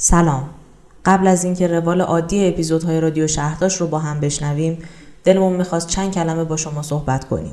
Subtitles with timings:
[0.00, 0.48] سلام.
[1.04, 4.78] قبل از اینکه روال عادی اپیزودهای رادیو شهرداش رو با هم بشنویم
[5.24, 7.52] دلمون می‌خواست چند کلمه با شما صحبت کنیم.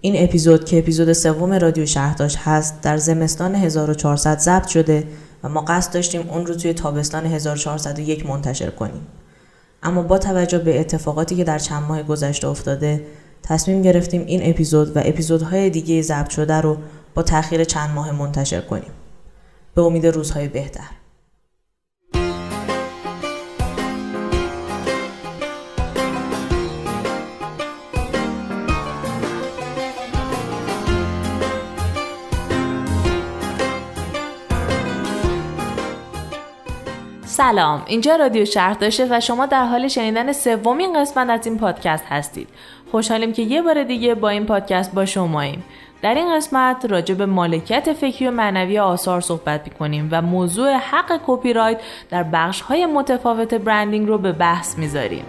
[0.00, 5.04] این اپیزود که اپیزود سوم رادیو شهرداش هست در زمستان 1400 ضبط شده
[5.42, 9.06] و ما قصد داشتیم اون رو توی تابستان 1401 منتشر کنیم.
[9.82, 13.06] اما با توجه به اتفاقاتی که در چند ماه گذشته افتاده
[13.42, 16.76] تصمیم گرفتیم این اپیزود و اپیزودهای دیگه ضبط شده رو
[17.14, 18.90] با تاخیر چند ماه منتشر کنیم.
[19.74, 20.99] به امید روزهای بهتر.
[37.40, 37.82] سلام.
[37.86, 42.48] اینجا رادیو شهر داشته و شما در حال شنیدن سومین قسمت از این پادکست هستید.
[42.90, 45.64] خوشحالیم که یه بار دیگه با این پادکست با شماییم.
[46.02, 51.20] در این قسمت راجع به مالکیت فکری و معنوی آثار صحبت می‌کنیم و موضوع حق
[51.26, 55.24] کپی رایت در بخش های متفاوت برندینگ رو به بحث می‌ذاریم.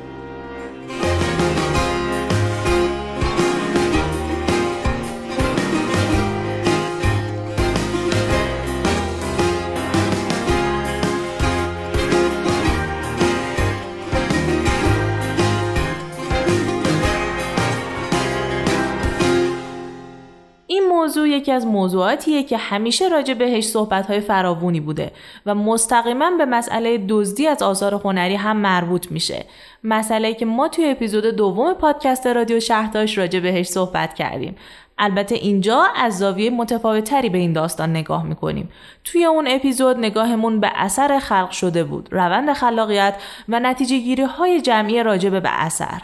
[21.12, 25.12] موضوع یکی از موضوعاتیه که همیشه راجع بهش صحبت‌های فراوونی بوده
[25.46, 29.46] و مستقیما به مسئله دزدی از آثار هنری هم مربوط میشه.
[29.84, 34.56] مسئله که ما توی اپیزود دوم پادکست رادیو شهرداش راجع بهش صحبت کردیم.
[34.98, 38.70] البته اینجا از زاویه متفاوتتری به این داستان نگاه می‌کنیم.
[39.04, 43.16] توی اون اپیزود نگاهمون به اثر خلق شده بود، روند خلاقیت
[43.50, 46.02] و نتیجه گیری های جمعی راجبه به اثر.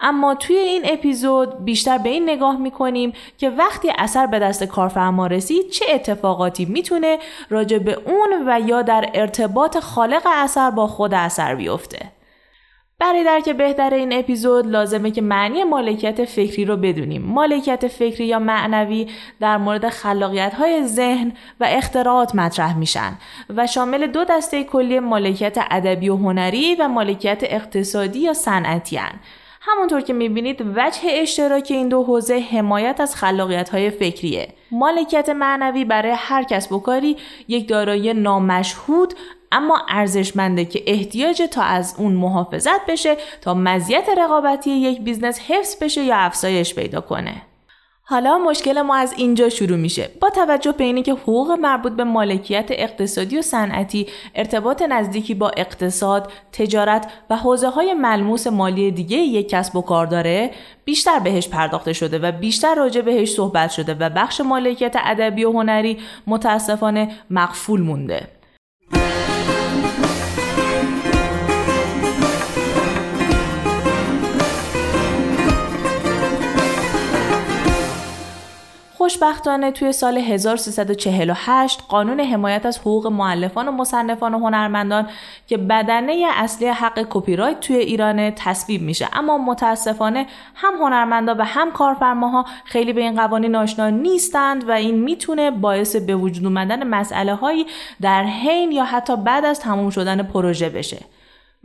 [0.00, 5.26] اما توی این اپیزود بیشتر به این نگاه می‌کنیم که وقتی اثر به دست کارفرما
[5.26, 7.18] رسید چه اتفاقاتی می‌تونه
[7.50, 12.12] راجع به اون و یا در ارتباط خالق اثر با خود اثر بیفته.
[12.98, 17.22] برای درک بهتر این اپیزود لازمه که معنی مالکیت فکری رو بدونیم.
[17.22, 19.10] مالکیت فکری یا معنوی
[19.40, 23.18] در مورد خلاقیت های ذهن و اختراعات مطرح میشن
[23.56, 29.00] و شامل دو دسته کلی مالکیت ادبی و هنری و مالکیت اقتصادی یا صنعتی
[29.66, 34.48] همونطور که می‌بینید وجه اشتراک این دو حوزه حمایت از خلاقیت های فکریه.
[34.70, 37.16] مالکیت معنوی برای هر کسب و کاری
[37.48, 39.14] یک دارایی نامشهود
[39.52, 45.82] اما ارزشمنده که احتیاجه تا از اون محافظت بشه تا مزیت رقابتی یک business حفظ
[45.82, 47.42] بشه یا افزایش پیدا کنه.
[48.06, 50.10] حالا مشکل ما از اینجا شروع میشه.
[50.20, 56.32] با توجه به اینکه حقوق مربوط به مالکیت اقتصادی و صنعتی ارتباط نزدیکی با اقتصاد،
[56.52, 60.50] تجارت و حوزه های ملموس مالی دیگه یک کسب و کار داره
[60.84, 65.52] بیشتر بهش پرداخته شده و بیشتر راجع بهش صحبت شده و بخش مالکیت ادبی و
[65.52, 68.28] هنری متاسفانه مقفول مونده.
[78.96, 85.08] خوشبختانه توی سال 1348 قانون حمایت از حقوق معلفان و مصنفان و هنرمندان
[85.46, 89.08] که بدنه اصلی حق کپی رایت توی ایران تصویب میشه.
[89.12, 94.98] اما متاسفانه هم هنرمندا و هم کارفرماها خیلی به این قوانین آشنا نیستند و این
[94.98, 97.66] می‌تونه باعث به وجود اومدن مسئله هایی
[98.00, 100.98] در حین یا حتی بعد از تموم شدن پروژه بشه.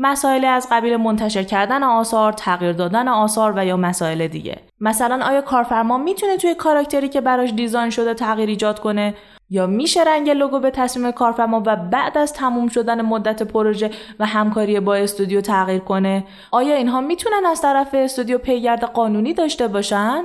[0.02, 4.58] مسائل از قبیل منتشر کردن آثار، تغییر دادن آثار و یا مسائل دیگه.
[4.80, 9.16] مثلا آیا کارفرما می‌تونه توی کاراکتری که براش دیزاین شده تغییر ایجاد کنه
[9.50, 14.26] یا میشه رنگ لوگو به تصمیم کارفرما و بعد از تموم شدن مدت پروژه و
[14.26, 20.24] همکاری با استودیو تغییر کنه؟ آیا اینها می‌تونن از طرف استودیو پیگرد قانونی داشته باشن؟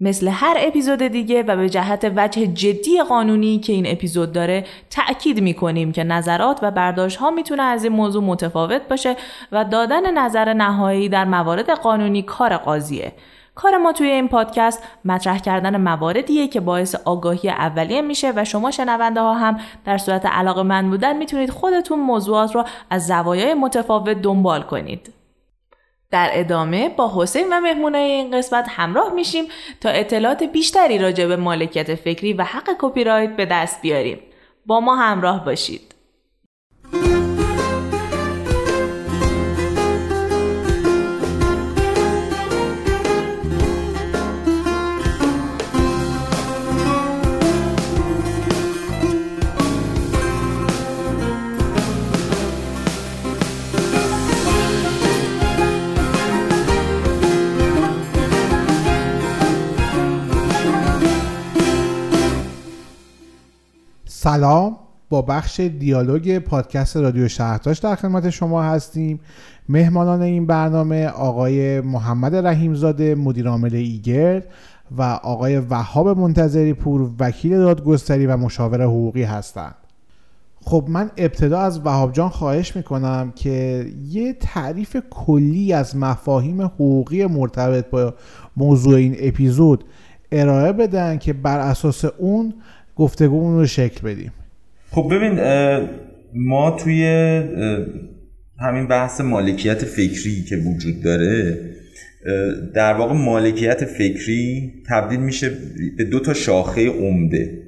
[0.00, 5.42] مثل هر اپیزود دیگه و به جهت وجه جدی قانونی که این اپیزود داره تأکید
[5.42, 9.16] می‌کنیم که نظرات و برداشت ها می‌تونه از این موضوع متفاوت باشه
[9.52, 13.12] و دادن نظر نهایی در موارد قانونی کار قاضیه.
[13.54, 18.70] کار ما توی این پادکست مطرح کردن مواردیه که باعث آگاهی اولیه میشه و شما
[18.70, 24.22] شنونده ها هم در صورت علاقه من بودن می‌تونید خودتون موضوعات رو از زوایای متفاوت
[24.22, 25.15] دنبال کنید.
[26.10, 29.44] در ادامه با حسین و مهمونای این قسمت همراه میشیم
[29.80, 34.18] تا اطلاعات بیشتری راجع به مالکیت فکری و حق کپی به دست بیاریم.
[34.66, 35.95] با ما همراه باشید.
[64.26, 64.76] سلام
[65.08, 69.20] با بخش دیالوگ پادکست رادیو شهرتاش در خدمت شما هستیم.
[69.68, 74.42] مهمانان این برنامه آقای محمد رحیمزاده مدیر عامل ایگر
[74.98, 79.74] و آقای وهاب منتظری پور وکیل دادگستری و مشاور حقوقی هستند.
[80.60, 87.26] خب من ابتدا از وهاب جان خواهش می‌کنم که یه تعریف کلی از مفاهیم حقوقی
[87.26, 88.14] مرتبط با
[88.56, 89.84] موضوع این اپیزود
[90.32, 92.54] ارائه بدن که بر اساس اون
[92.96, 94.32] گفتگو رو شکل بدیم.
[94.90, 95.40] خب ببین
[96.34, 97.04] ما توی
[98.60, 101.58] همین بحث مالکیت فکری که وجود داره
[102.74, 105.50] در واقع مالکیت فکری تبدیل میشه
[105.98, 107.62] به دو تا شاخه عمده.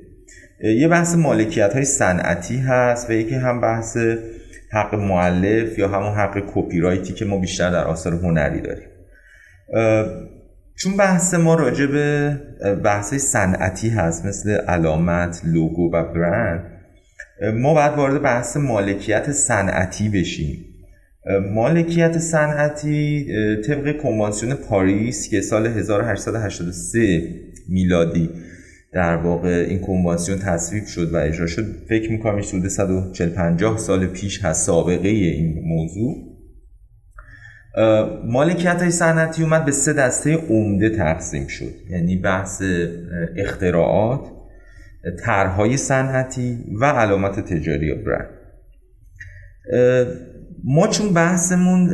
[0.61, 3.97] یه بحث مالکیت های صنعتی هست و یکی هم بحث
[4.73, 8.89] حق معلف یا همون حق کپی رایتی که ما بیشتر در آثار هنری داریم.
[10.79, 12.37] چون بحث ما راجع به
[12.85, 16.65] بحث صنعتی هست مثل علامت لوگو و برند
[17.55, 20.65] ما باید وارد بحث مالکیت صنعتی بشیم.
[21.55, 23.27] مالکیت صنعتی
[23.67, 27.35] طبق کنوانسیون پاریس که سال 1883
[27.69, 28.31] میلادی
[28.93, 34.07] در واقع این کنوانسیون تصویب شد و اجرا شد فکر می‌کنم حدود 140 50 سال
[34.07, 36.28] پیش هست سابقه این موضوع.
[38.25, 41.75] مالکیت های صنعتی اومد به سه دسته عمده تقسیم شد.
[41.91, 42.63] یعنی بحث
[43.37, 44.21] اختراعات
[45.25, 48.29] طرحهای صنعتی و علامت تجاری یا برند.
[50.65, 51.87] ما چون بحثمون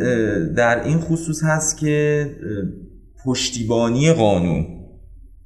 [0.55, 2.27] در این خصوص هست که
[3.25, 4.67] پشتیبانی قانون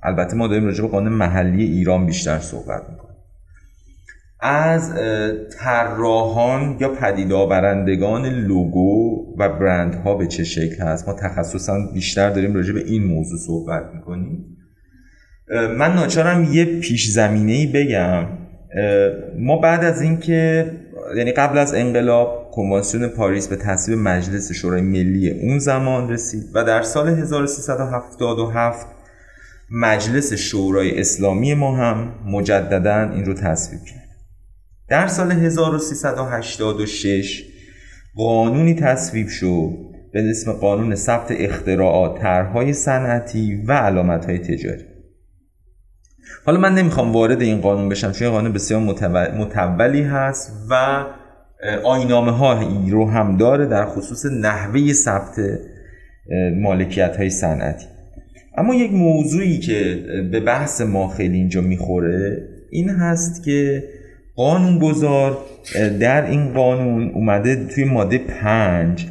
[0.03, 3.08] البته ما داریم راجع به قانون محلی ایران بیشتر صحبت می‌کنیم.
[4.41, 4.95] از
[5.59, 12.55] طراحان یا پدید آورندگان لوگو و برندها به چه شکل هست؟ ما تخصصا بیشتر داریم
[12.55, 14.57] راجع به این موضوع صحبت می‌کنیم.
[15.79, 18.27] من ناچارم یه پیش زمینه ای بگم
[19.39, 20.71] ما بعد از اینکه
[21.17, 26.65] یعنی قبل از انقلاب کنوانسیون پاریس به تصویب مجلس شورای ملی اون زمان رسید و
[26.65, 28.87] در سال 1377
[29.71, 34.08] مجلس شورای اسلامی ما هم مجددا این رو تصویب کرد.
[34.89, 37.45] در سال 1386
[38.17, 39.71] قانونی تصویب شد
[40.13, 44.85] به اسم قانون ثبت اختراعات طرحهای صنعتی و علامتهای تجاری.
[46.45, 48.81] حالا من نمی‌خوام وارد این قانون بشم چون قانون بسیار
[49.39, 51.05] متولی هست و
[51.85, 55.41] آینامه رو هم داره در خصوص نحوه ثبت
[56.57, 57.87] مالکیت های صنعتی.
[58.57, 63.85] اما یک موضوعی که به بحث ما خیلی اینجا می‌خوره این هست که
[64.39, 65.39] قانون گذار
[66.01, 69.07] در این قانون اومده توی ماده پنج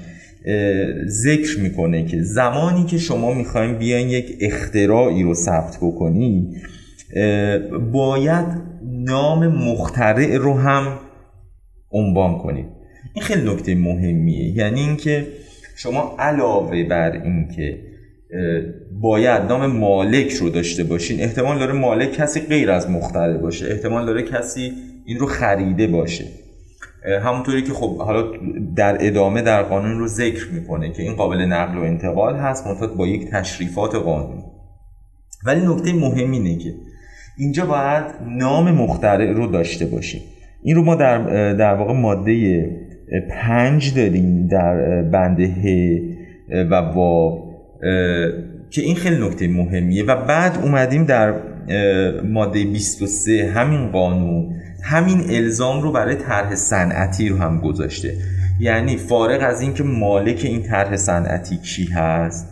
[1.07, 6.55] ذکر می‌کنه که زمانی که شما می‌خوایم بیاین یک اختراعی رو ثبت بکنی
[7.91, 8.45] باید
[8.83, 10.99] نام مخترع رو هم
[11.91, 12.65] عنوان کنید
[13.13, 14.57] این خیلی نکته مهمیه.
[14.57, 15.27] یعنی اینکه
[15.75, 17.79] شما علاوه بر اینکه
[19.01, 24.05] باید نام مالک رو داشته باشین احتمال داره مالک کسی غیر از مختره باشه احتمال
[24.05, 24.73] داره کسی
[25.07, 26.25] این رو خریده باشه.
[27.23, 28.23] همونطوری که خب حالا
[28.75, 32.87] در ادامه در قانون رو ذکر می‌کنه که این قابل نقل و انتقال هست منتها
[32.87, 34.43] با یک تشریفات قانون
[35.45, 36.73] ولی نکته مهم اینه که
[37.37, 40.21] اینجا باید نام مخترع رو داشته باشیم.
[40.63, 42.65] این رو ما در, در واقع ماده
[43.29, 45.99] پنج داریم در بنده ه
[46.71, 47.47] و واو
[48.69, 50.03] که این خیلی نکته مهمیه.
[50.03, 51.33] و بعد اومدیم در
[52.23, 54.53] ماده 23 همین قانون.
[54.89, 58.17] همین الزام رو برای طرح صنعتی رو هم گذاشته.
[58.59, 62.47] یعنی فارغ از اینکه مالک این طرح صنعتی کی هست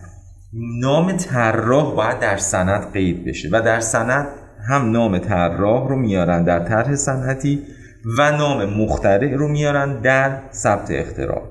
[0.81, 4.27] نام طراح باید در سند قید بشه و در سند
[4.69, 7.61] هم نام طراح رو میارن در طرح صنعتی
[8.17, 11.41] و نام مخترع رو میارن در ثبت اختراع.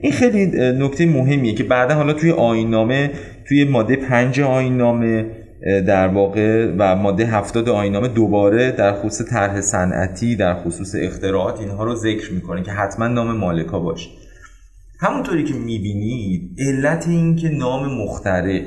[0.00, 3.10] این خیلی نکته مهمیه که بعدا حالا توی آینامه
[3.48, 5.26] توی ماده پنج آینامه
[5.64, 11.84] در واقع و ماده هفتاد آینامه دوباره در خصوص طرح صنعتی در خصوص اختراعات اینها
[11.84, 14.10] رو ذکر می‌کنه که حتما نام مالکا باشه.
[15.00, 18.60] همونطوری که می‌بینید علت این که نام مخترع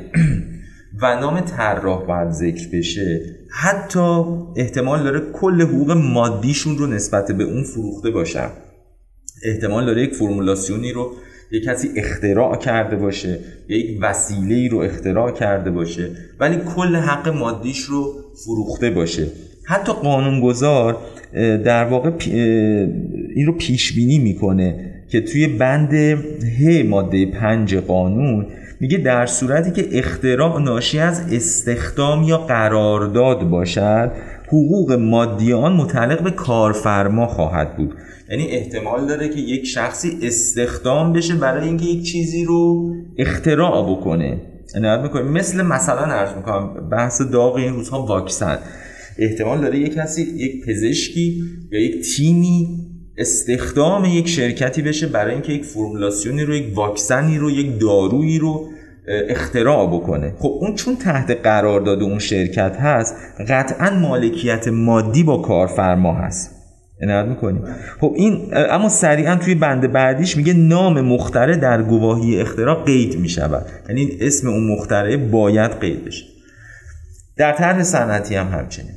[1.01, 4.23] و نام طراح باید ذکر بشه حتی
[4.55, 8.49] احتمال داره کل حقوق مادیشون رو نسبت به اون فروخته باشن.
[9.43, 11.11] احتمال داره یک فرمولاسیونی رو
[11.51, 16.95] یک کسی اختراع کرده باشه یا یک وسیله ای رو اختراع کرده باشه ولی کل
[16.95, 18.13] حق مادیش رو
[18.45, 19.27] فروخته باشه.
[19.63, 20.97] حتی قانونگذار
[21.65, 22.11] در واقع
[23.35, 25.93] این رو پیش بینی می‌کنه که توی بند
[26.59, 28.45] ه ماده پنج قانون
[28.79, 34.11] میگه در صورتی که اختراع ناشی از استخدام یا قرارداد باشد
[34.47, 37.93] حقوق مادی آن متعلق به کارفرما خواهد بود.
[38.29, 44.41] یعنی احتمال داره که یک شخصی استخدام بشه برای اینکه یک چیزی رو اختراع بکنه.
[44.75, 45.27] عنایت می‌کنیم.
[45.27, 48.59] مثل مثلا عرض می‌کنم بحث داغ این روزها واکسن.
[49.17, 52.67] احتمال داره یک کسی یک پزشکی یا یک تیمی
[53.17, 58.69] استخدام یک شرکتی بشه برای اینکه یک فرمولاسیونی رو یک واکسنی رو یک دارویی رو
[59.29, 60.33] اختراع بکنه.
[60.39, 63.15] خب اون چون تحت قرارداد اون شرکت هست
[63.47, 66.56] قطعا مالکیت مادی با کارفرما هست.
[67.01, 67.63] عنایت می‌کنیم
[68.01, 73.65] خب این اما سریعا توی بند بعدیش میگه نام مختره در گواهی اختراع قید می‌شود.
[73.89, 76.25] یعنی اسم اون مختره باید قید بشه.
[77.37, 78.91] در طرح صنعتی هم همچنین.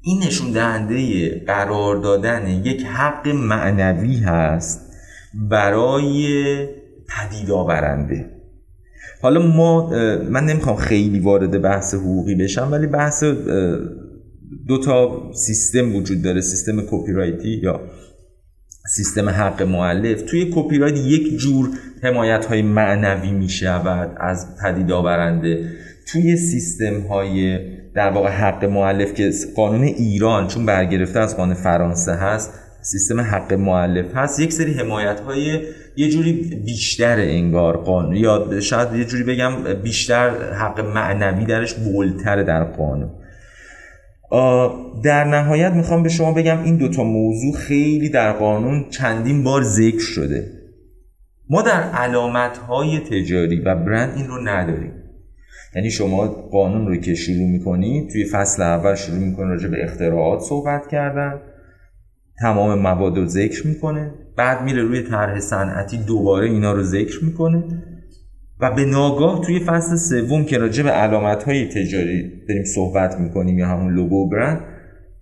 [0.00, 4.80] این نشون دهنده قرار دادن یک حق معنوی هست
[5.34, 6.28] برای
[7.08, 8.30] پدید آورنده.
[9.22, 9.90] حالا ما
[10.30, 13.24] من نمی‌خوام خیلی وارد بحث حقوقی بشم ولی بحث
[14.68, 17.80] دو تا سیستم وجود داره سیستم کپی رایتی یا
[18.86, 21.68] سیستم حق معلف توی کپی رایت یک جور
[22.02, 25.70] حمایت های معنوی می شود از پدید آورنده.
[26.12, 27.58] توی سیستم های
[27.94, 32.50] در واقع حق معلف که قانون ایران چون برگرفته از قانون فرانسه هست
[32.82, 35.60] سیستم حق معلف هست یک سری حمایت های
[35.96, 36.32] یه جوری
[36.66, 43.10] بیشتر انگار قانون یا شاید یه جوری بگم بیشتر حق معنوی درش بولتر در قانون.
[45.02, 49.98] در نهایت می‌خوام به شما بگم این دوتا موضوع خیلی در قانون چندین بار ذکر
[49.98, 50.52] شده.
[51.50, 54.92] ما در علامت های تجاری و برند این رو نداریم.
[55.76, 60.40] یعنی شما قانون رو که شروع می‌کنید توی فصل اول شروع می‌کنه راجع به اختراعات
[60.40, 61.40] صحبت کردن
[62.40, 67.64] تمام مواد رو ذکر می‌کنه بعد میره روی طرح صنعتی دوباره اینا رو ذکر می‌کنه.
[68.64, 73.58] و به ناگاه توی فصل سوم که راجع به علامت های تجاری داریم صحبت می‌کنیم
[73.58, 74.60] یا همون لوگو برند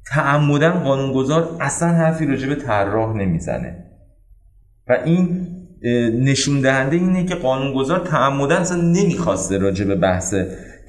[0.06, 3.84] تعمدن قانونگذار اصلا حرفی راجع به طراح نمی‌زنه.
[4.88, 5.46] و این
[6.25, 10.34] نشون دهنده اینه که قانونگذار تعمدن اصلا نمی‌خواسته راجع به بحث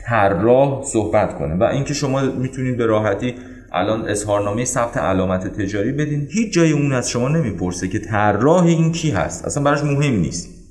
[0.05, 1.55] طراح صحبت کنه.
[1.55, 3.35] و اینکه شما می‌تونید به راحتی
[3.71, 8.91] الان اظهارنامه ثبت علامت تجاری بدین هیچ جای اون از شما نمی‌پرسه که طراح این
[8.91, 9.45] کی هست.
[9.45, 10.62] اصلا براش مهم نیست.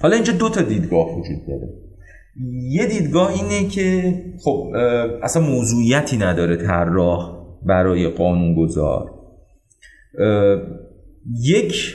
[0.00, 1.68] حالا اینجا دو تا دیدگاه وجود داره.
[2.70, 4.72] یه دیدگاه اینه که خب
[5.22, 9.10] اصلا موضوعیتی نداره طراح برای قانونگذار.
[11.40, 11.94] یک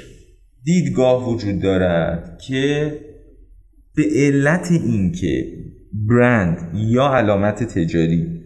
[0.63, 2.93] دیدگاه وجود دارد که
[3.95, 5.48] به علت اینکه
[5.93, 8.43] برند یا علامت تجاری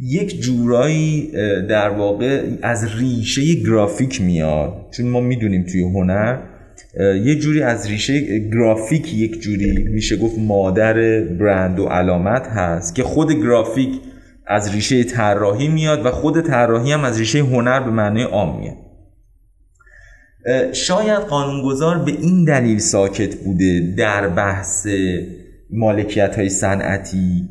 [0.00, 1.30] یک جورایی
[1.68, 4.72] در واقع از ریشه گرافیک میاد.
[4.96, 6.55] چون ما می‌دونیم توی هنر
[7.00, 13.02] یه جوری از ریشه گرافیک یک جوری میشه گفت مادر برند و علامت هست که
[13.02, 14.00] خود گرافیک
[14.46, 18.76] از ریشه طراحی میاد و خود طراحی هم از ریشه هنر به معنی عام میاد.
[20.72, 24.86] شاید قانونگذار به این دلیل ساکت بوده در بحث
[25.70, 27.48] مالکیت های صنعتی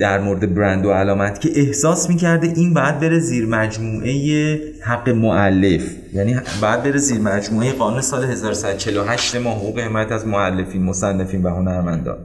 [0.00, 5.82] در مورد برند و علامت که احساس می‌کرده این بعد بره زیر مجموعه حق معلف
[6.12, 11.48] یعنی بعد بره زیر مجموعه قانون سال 1148 ما حقوق حمایت از معلفین مصنفین و
[11.48, 12.18] هنرمندان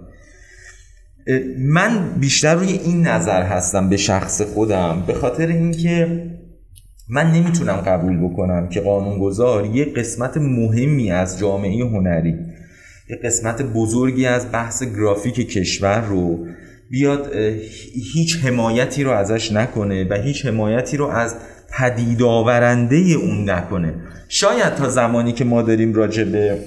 [1.57, 6.25] من بیشتر روی این نظر هستم به شخص خودم به خاطر اینکه
[7.09, 12.35] من نمی‌تونم قبول بکنم که قانونگذار یه قسمت مهمی از جامعه هنری
[13.09, 16.45] یه قسمت بزرگی از بحث گرافیک کشور رو
[16.89, 17.35] بیاد
[18.13, 21.35] هیچ حمایتی رو ازش نکنه و هیچ حمایتی رو از
[21.77, 23.93] پدید آورنده اون نکنه.
[24.29, 26.57] شاید تا زمانی که ما داریم راجع به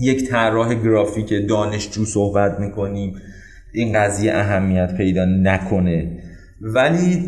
[0.00, 3.14] یک طراح گرافیک دانشجو صحبت می‌کنیم
[3.74, 6.18] این قضیه اهمیت پیدا نکنه.
[6.60, 7.22] ولی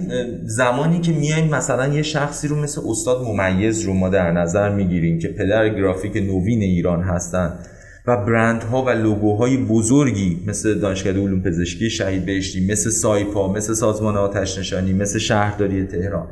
[0.45, 5.19] زمانی که میایم مثلا یه شخصی رو مثل استاد ممیز رو ما در نظر می‌گیریم
[5.19, 7.59] که پدر گرافیک نوین ایران هستن.
[8.07, 14.17] و برندها و لوگوهای بزرگی مثل دانشگاه علوم پزشکی شهید بهشتی مثل سایپا مثل سازمان
[14.17, 16.29] آتش نشانی مثل شهرداری تهران.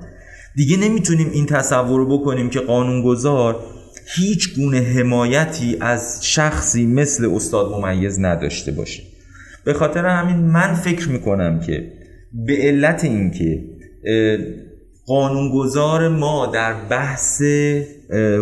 [0.57, 3.57] دیگه نمی‌تونیم این تصور رو بکنیم که قانونگذار
[4.17, 9.03] هیچ گونه حمایتی از شخصی مثل استاد ممیز نداشته باشه.
[9.65, 11.93] به خاطر همین من فکر می‌کنم که
[12.47, 13.65] به علت اینکه
[15.07, 17.43] قانونگذار ما در بحث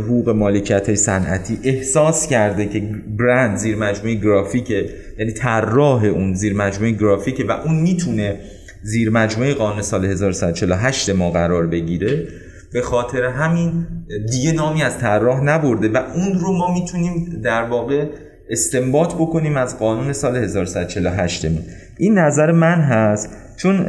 [0.04, 2.80] حقوق مالکیت صنعتی احساس کرده که
[3.18, 4.88] برند زیر مجموعه گرافیکه
[5.18, 8.40] یعنی طراح اون زیر مجموعه گرافیکه و اون می‌تونه
[8.82, 12.28] زیر مجموعه قانون سال 1148 ما قرار بگیره
[12.72, 13.86] به خاطر همین
[14.30, 18.06] دیگه نامی از طراح نبرده و اون رو ما می‌تونیم در واقع
[18.52, 21.62] استنباط بکنیم از قانون سال 1148 مون.
[21.98, 23.84] این نظر من هست چون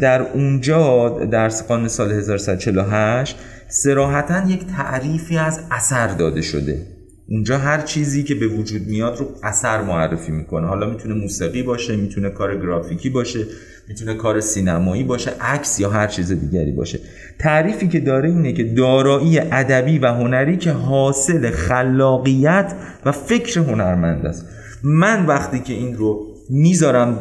[0.00, 3.36] در اونجا در قانون سال 1148
[3.68, 6.86] سراحتا یک تعریفی از اثر داده شده.
[7.28, 10.66] اونجا هر چیزی که به وجود میاد رو اثر معرفی می‌کنه.
[10.66, 13.40] حالا می‌تونه موسیقی باشه می‌تونه کار گرافیکی باشه.
[13.90, 16.98] می‌تونه کار سینمایی باشه عکس یا هر چیز دیگری باشه.
[17.38, 22.74] تعریفی که داره اینه که دارایی ادبی و هنری که حاصل خلاقیت
[23.06, 24.46] و فکر هنرمند است.
[24.84, 27.18] من وقتی که این رو می‌ذارم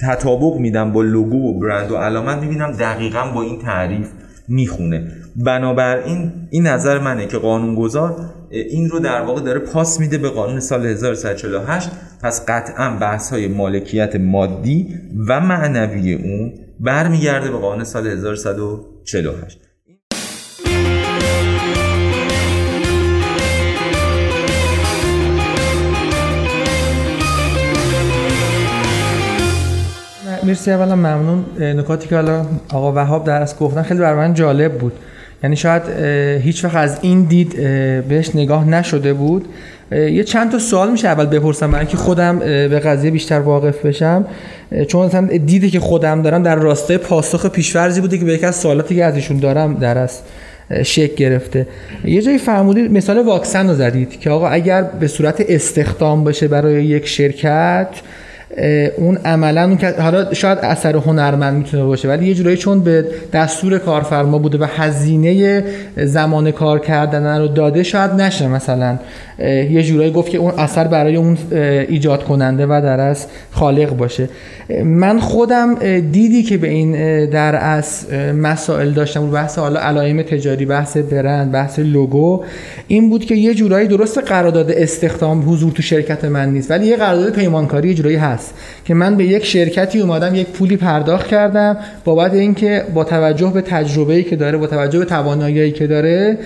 [0.00, 4.08] تطابق میدم با لوگو و برند و علامت می‌بینم دقیقا با این تعریف
[4.48, 5.12] می‌خونه.
[5.36, 8.16] بنابراین این نظر منه که قانونگذار
[8.52, 11.90] این رو در واقع داره پاس میده به قانون سال 1148
[12.22, 14.88] پس قطعا بحث های مالکیت مادی
[15.28, 19.58] و معنوی اون برمیگرده به قانون سال 1148
[30.44, 31.44] مرسی اولا ممنون.
[31.58, 34.92] نکاتی که حالا آقا وهاب درس گفتن خیلی برای من جالب بود.
[35.42, 35.82] یعنی شاید
[36.42, 37.56] هیچ وقت از این دید
[38.08, 39.48] بهش نگاه نشده بود.
[39.92, 44.26] یه چند تا سوال میشه اول بپرسم من که خودم به قضیه بیشتر واقف بشم.
[44.88, 48.56] چون مثلا دیدی که خودم دارم در راستای پاسخ پیشورزی بوده که به یک از
[48.56, 50.22] سوالاتی که ازشون دارم درس
[50.82, 51.66] شک گرفته.
[52.04, 56.84] یه جایی فرمودید مثال واکسن رو زدید که آقا اگر به صورت استخدام باشه برای
[56.84, 57.88] یک شرکت
[58.96, 63.78] اون عملا اون حالا شاید اثر هنرمند می‌تونه باشه ولی یه جورایی چون به دستور
[63.78, 65.64] کارفرما بوده و هزینه
[65.96, 68.98] زمان کار کردن رو داده شاید نشه مثلا.
[69.70, 71.36] یه جورایی گفت که اون اثر برای اون
[71.88, 74.28] ایجاد کننده و در از خالق باشه.
[74.84, 80.96] من خودم دیدی که به این در از مسائل داشتم بحث حالا علائم تجاری بحث
[80.96, 82.44] برند بحث لوگو.
[82.88, 86.96] این بود که یه جورایی درست قرارداد استخدام حضور تو شرکت من نیست ولی یه
[86.96, 88.41] قرارداد پیمانکاری یه جورایی هست.
[88.84, 93.60] که من به یک شرکتی اومدم یک پولی پرداخت کردم بابت اینکه با توجه به
[93.60, 96.38] تجربه‌ای که داره با توجه به توانایی‌ای که داره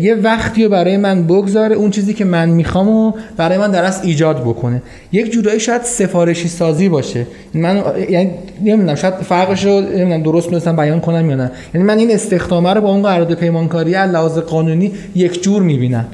[0.00, 4.04] یه وقتی رو برای من بگذاره اون چیزی که من می‌خوام و برای من درست
[4.04, 4.82] ایجاد بکنه.
[5.12, 7.26] یک جورایی شاید سفارشی سازی باشه.
[7.54, 8.30] من یعنی
[8.64, 11.50] نمی‌دونم شاید فرقش رو نمی‌دونم درست می‌تونم بیان کنم یا نه.
[11.74, 16.06] یعنی من این استخدامه رو با اون قرارداد پیمانکاری از لحاظ قانونی یک جور می‌بینم.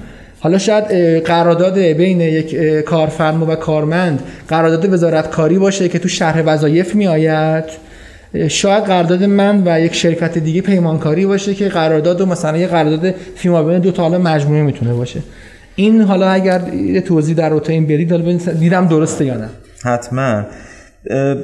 [0.42, 0.84] حالا شاید
[1.24, 7.64] قرارداد بین یک کارفرما و کارمند قرارداد وزارت کاری باشه که تو شرح وظایف میآید.
[8.48, 13.14] شاید قرارداد من و یک شرکت دیگه پیمانکاری باشه که قرارداد و مثلا یه قرارداد
[13.36, 15.20] فیما بین دو تا حالا مجموعه می‌تونه باشه.
[15.76, 16.60] این حالا اگر
[17.00, 19.48] توضیح در رابطه این برید حالا دیدم درسته یا نه.
[19.84, 20.44] حتما.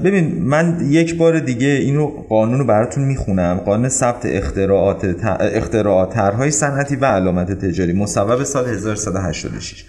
[0.05, 3.61] ببین من یک بار دیگه اینو قانون رو براتون می‌خونم.
[3.67, 9.85] قانون ثبت اختراعات اختراعات طرحهای صنعتی و علامت تجاری مصوب سال 1186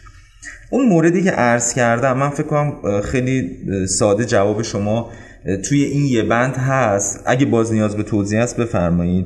[0.71, 5.09] اون موردی که عرض کردم من فکر کنم خیلی ساده جواب شما
[5.63, 7.23] توی این یه بند هست.
[7.25, 9.25] اگه باز نیاز به توضیح هست بفرمایید.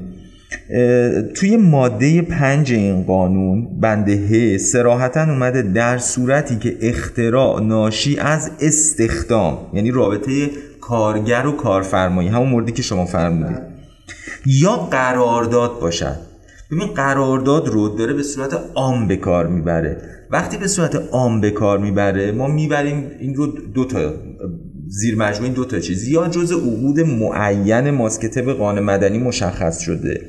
[1.35, 8.51] توی ماده پنج این قانون بنده ه سراحتا اومده در صورتی که اختراع ناشی از
[8.61, 10.49] استخدام یعنی رابطه
[10.81, 13.57] کارگر و کارفرمایی همون موردی که شما فرمودید.
[14.45, 16.15] یا قرارداد باشد.
[16.71, 19.97] ببین قرارداد رو داره به صورت عام به کار می‌بره.
[20.31, 24.13] وقتی به صورت عام به کار می‌بره ما می‌بریم این رو دو تا
[24.87, 26.07] زیر مجموعه دو تا چیز.
[26.07, 30.21] یا جز عقود معین ماست که طبق قانون مدنی مشخص شده.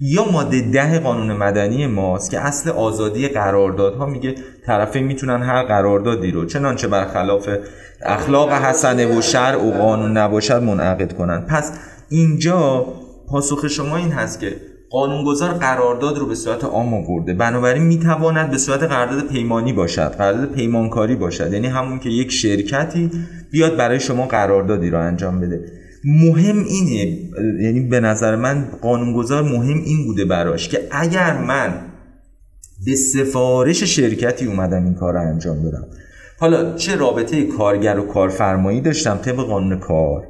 [0.00, 4.34] یا ماده ده قانون مدنی ماست که اصل آزادی قراردادها میگه
[4.66, 7.48] طرفین می‌تونن هر قراردادی رو چنانچه برخلاف
[8.02, 11.40] اخلاق حسنه و شرع و قانون نباشد منعقد کنن.
[11.40, 11.72] پس
[12.08, 12.86] اینجا
[13.28, 14.56] پاسخ شما این هست که
[14.90, 17.34] قانونگذار قرارداد رو به صورت عام آورده.
[17.34, 21.52] بنابراین می‌تواند به صورت قرارداد پیمانی باشد قرارداد پیمانکاری باشد.
[21.52, 23.10] یعنی همون که یک شرکتی
[23.50, 25.77] بیاد برای شما قراردادی رو انجام بده.
[26.08, 27.18] مهم اینه
[27.62, 31.74] یعنی به نظر من قانونگذار مهم این بوده براش که اگر من
[32.84, 35.86] به سفارش شرکتی اومدم این کار رو انجام بدم
[36.38, 40.24] حالا چه رابطه کارگر و کارفرمایی داشتم؟ طبق قانون کار.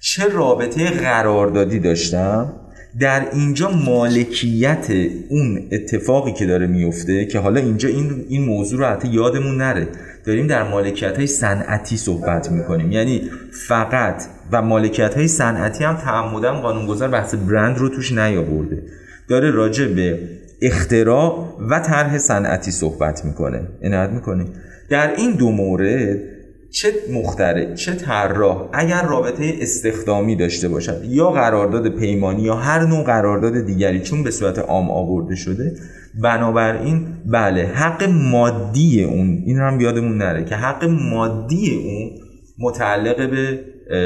[0.00, 2.52] چه رابطه قراردادی داشتم؟
[3.00, 4.86] در اینجا مالکیت
[5.28, 9.88] اون اتفاقی که داره میفته که حالا اینجا این, این موضوع رو حتی یادمون نره.
[10.24, 12.92] داریم در مالکیت های صنعتی صحبت می‌کنیم.
[12.92, 13.30] یعنی
[13.68, 18.82] فقط و مالکیت های صنعتی هم تعمدن قانونگذار بحث برند رو توش نیاورده.
[19.28, 20.18] داره راجع به
[20.62, 23.60] اختراع و طرح صنعتی صحبت می‌کنه.
[23.82, 24.44] عنایت می‌کنه
[24.88, 26.33] در این دو مورد
[26.74, 33.04] چه مختره چه طراح اگر رابطه استخدامی داشته باشد یا قرارداد پیمانی یا هر نوع
[33.04, 35.76] قرارداد دیگری چون به صورت عام آورده شده.
[36.22, 42.10] بنابراین بله حق مادی اون این هم یادمون نره که حق مادی اون
[42.58, 43.60] متعلق به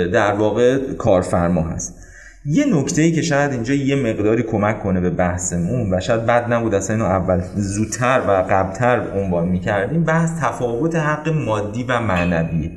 [0.08, 2.07] در واقع کارفرما هست.
[2.50, 6.52] یه نکته ای که شاید اینجا یه مقداری کمک کنه به بحثمون و شاید بد
[6.52, 12.70] نبود اصلا اینو اول زودتر و قبلتر عنوان می‌کردیم بحث تفاوت حق مادی و معنوی.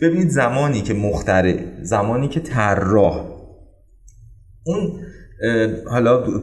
[0.00, 3.24] ببینید زمانی که مختره زمانی که طراح
[4.64, 5.00] اون
[5.90, 6.40] حالا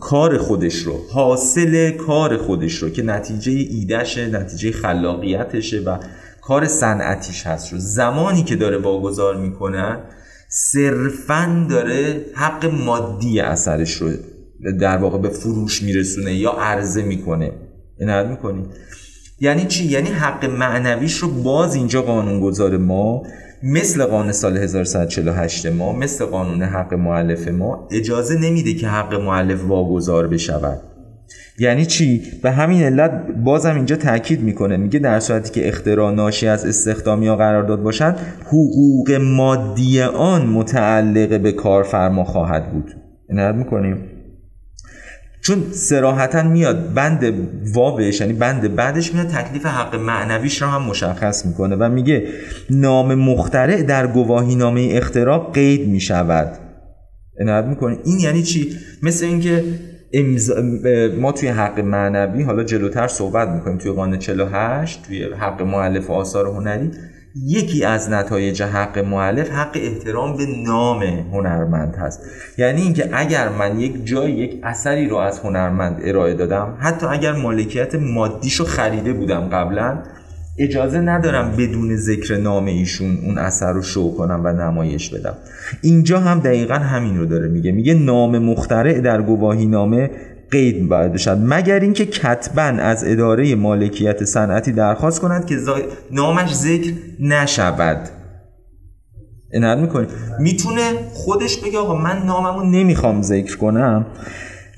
[0.00, 5.96] کار خودش رو حاصل کار خودش رو که نتیجه ایدهشه نتیجه خلاقیتشه و
[6.42, 9.98] کار صنعتیش هست رو زمانی که داره واگذار می‌کنه
[10.52, 14.10] صرفا داره حق مادی اثرش رو
[14.80, 17.52] در واقع به فروش میرسونه یا عرضه می‌کنه.
[18.00, 18.66] عنایت می‌کنید
[19.40, 23.22] یعنی چی؟ یعنی حق معنویش رو باز اینجا قانونگذار ما
[23.62, 29.64] مثل قانون سال 1148 ما مثل قانون حق معلف ما اجازه نمیده که حق معلف
[29.64, 30.89] واگذار بشود.
[31.60, 34.76] یعنی چی؟ به همین علت بازم اینجا تاکید می‌کنه.
[34.76, 41.40] میگه در صورتی که اختراع ناشی از استخدام یا قرارداد باشد حقوق مادی آن متعلق
[41.40, 42.90] به کارفرما خواهد بود.
[43.30, 43.96] عنایت می‌کنیم؟
[45.42, 47.34] چون سراحتا میاد بند
[47.74, 52.26] واوش یعنی بند بعدش میاد تکلیف حق معنویش رو هم مشخص می‌کنه و میگه
[52.70, 56.58] نام مخترع در گواهی نامه اختراع قید می‌شود.
[57.40, 59.64] عنایت می‌کنه این یعنی چی؟ مثل اینکه
[61.20, 66.46] ما توی حق معنوی حالا جلوتر صحبت می‌کنیم توی قانون 48 توی حق معلف آثار
[66.46, 66.90] هنری
[67.46, 72.20] یکی از نتایج حق معلف حق احترام به نام هنرمند هست.
[72.58, 77.32] یعنی اینکه اگر من یک جای یک اثری رو از هنرمند ارائه دادم حتی اگر
[77.32, 79.98] مالکیت مادیشو خریده بودم قبلا
[80.58, 85.34] اجازه ندارم بدون ذکر نام ایشون اون اثر رو شو کنم و نمایش بدم.
[85.82, 87.72] اینجا هم دقیقا همین رو داره میگه.
[87.72, 90.10] میگه نام مخترع در گواهی نامه
[90.50, 95.56] قید باید بشد مگر اینکه کتبا از اداره مالکیت صنعتی درخواست کند که
[96.12, 98.08] نامش ذکر نشود.
[99.54, 100.06] عنایت می‌کنی؟
[100.40, 100.82] می‌تونه
[101.12, 104.06] خودش بگه آقا من ناممو نمی‌خوام ذکر کنم.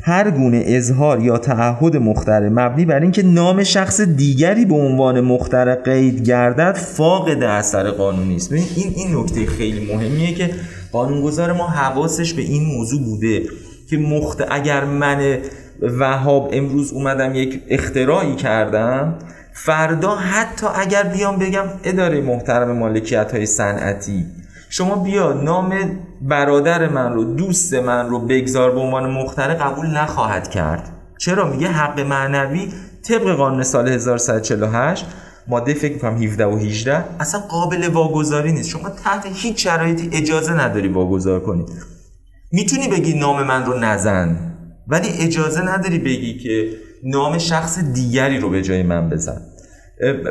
[0.05, 2.49] هر گونه اظهار یا تعهد مختره.
[2.49, 8.53] مبنی بر اینکه نام شخص دیگری به عنوان مختره قید گردد فاقد اثر قانونی است.
[8.53, 10.51] این این نکته خیلی مهمیه که
[10.93, 13.43] قانونگذار ما حواسش به این موضوع بوده
[13.91, 15.39] که مخت اگر من
[15.83, 19.15] وهاب امروز اومدم یک اختراعی کردم
[19.53, 24.27] فردا حتی اگر بیام بگم اداره محترم مالکیت های صنعتی
[24.73, 25.75] شما بیا نام
[26.21, 30.93] برادر من رو دوست من رو بگذار به عنوان مختره قبول نخواهد کرد.
[31.19, 32.69] چرا؟ میگه حق معنوی
[33.09, 35.07] طبق قانون سال 1148
[35.49, 38.69] ماده فکر می‌کنم 17 و 18 اصلا قابل واگذاری نیست.
[38.69, 41.67] شما تحت هیچ شرایطی اجازه نداری واگذار کنی.
[42.53, 44.37] می‌تونی بگی نام من رو نزن
[44.89, 46.69] ولی اجازه نداری بگی که
[47.05, 49.41] نام شخص دیگری رو به جای من بزن.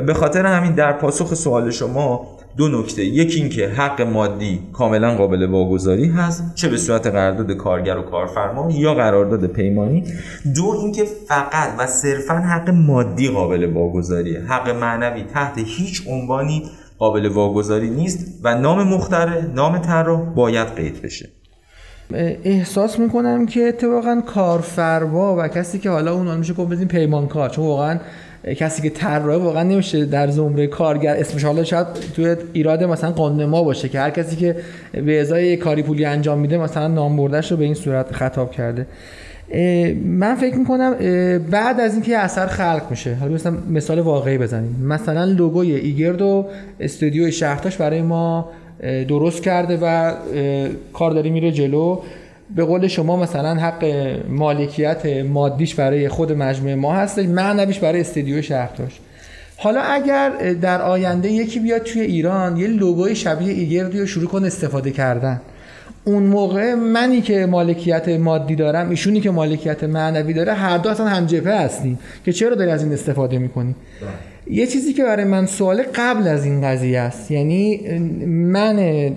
[0.08, 3.06] به خاطر همین در پاسخ سوال شما دو نکته.
[3.06, 8.72] یکی اینکه حق مادی کاملا قابل واگذاری هست چه به صورت قرارداد کارگر و کارفرما
[8.72, 10.04] یا قرارداد پیمانی.
[10.56, 14.42] دو اینکه فقط و صرفا حق مادی قابل واگذاریه.
[14.42, 16.64] حق معنوی تحت هیچ عنوانی
[16.98, 21.30] قابل واگذاری نیست و نام مختره نام طراح باید قید بشه.
[22.44, 28.00] احساس می‌کنم که اتفاقا کارفرما و کسی که حالا اون میشه گفت پیمانکار چون واقعا
[28.44, 33.46] کسی که طراح واقعا نمیشه در زمره کارگر اسمش حالا شاید توی ایراد مثلا قانون
[33.46, 34.56] ما باشه که هر کسی که
[34.94, 38.86] به ازای کاری پولی انجام میده مثلا نام بردش رو به این صورت خطاب کرده.
[40.06, 40.96] من فکر می‌کنم
[41.52, 44.76] بعد از اینکه اثر خلق میشه حالا مثلا مثال واقعی بزنیم.
[44.84, 46.46] مثلا لوگوی ایگرد و
[46.80, 48.50] استودیو شهرتاش برای ما
[49.08, 50.14] درست کرده و
[50.94, 52.00] کار داری میره جلو.
[52.56, 53.86] به قول شما مثلا حق
[54.30, 59.00] مالکیت مادیش برای خود مجموعه ما هست معنویش برای استدیو شهرتاش
[59.58, 60.30] حالا اگر
[60.62, 65.42] در آینده یکی بیاد توی ایران یه لوگوی شبیه ایگردی رو شروع کنه استفاده کردن.
[66.06, 71.08] اون موقع منی که مالکیت مادی دارم ایشونی که مالکیت معنوی داره هر دو اصلا
[71.08, 73.76] هم جبهه هستیم که چرا داری از این استفاده می‌کنی؟
[74.52, 77.78] یه چیزی که برای من سوال قبل از این قضیه است یعنی
[78.28, 79.10] من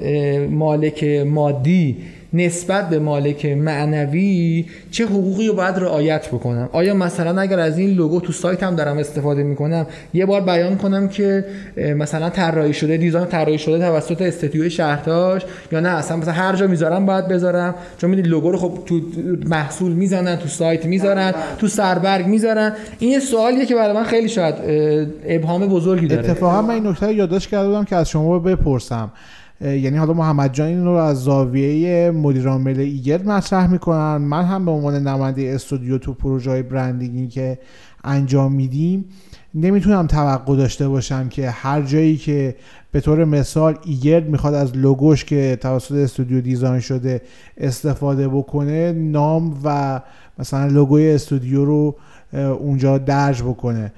[0.50, 1.96] مالک مادی
[2.34, 7.90] نسبت به مالک معنوی چه حقوقی رو باید رعایت بکنم؟ آیا مثلا اگر از این
[7.90, 11.44] لوگو تو سایت هم دارم استفاده می‌کنم یه بار بیان کنم که
[11.96, 15.42] مثلا طراحی شده دیزاین طراحی شده توسط استودیوی شهرتاش
[15.72, 17.74] یا نه اصلا مثلا هر جا می‌ذارم باید بذارم.
[17.98, 19.00] چون می‌دید لوگو رو خب تو
[19.46, 22.72] محصول می‌زنن تو سایت می‌ذارن تو سربرگ می‌ذارن.
[22.98, 24.54] این یه سوالیه که برای من خیلی شاید
[25.26, 26.30] ابهام بزرگی داره.
[26.30, 29.10] اتفاقا من این نکته یادداشت کرده بودم که از شما بپرسم.
[29.60, 34.16] یعنی حالا محمد جان این رو از زاویه مدیر عامل ایگر مطرح می‌کنن.
[34.16, 37.58] من هم به عنوان نماینده استودیو تو پروژه های برندینگی که
[38.04, 39.04] انجام میدیم
[39.54, 42.56] نمی‌تونم توقع داشته باشم که هر جایی که
[42.92, 47.22] به طور مثال ایگرد می‌خواد از لوگوش که توسط استودیو دیزاین شده
[47.58, 50.00] استفاده بکنه نام و
[50.38, 51.96] مثلا لوگوی استودیو رو
[52.32, 53.92] اونجا درج بکنه.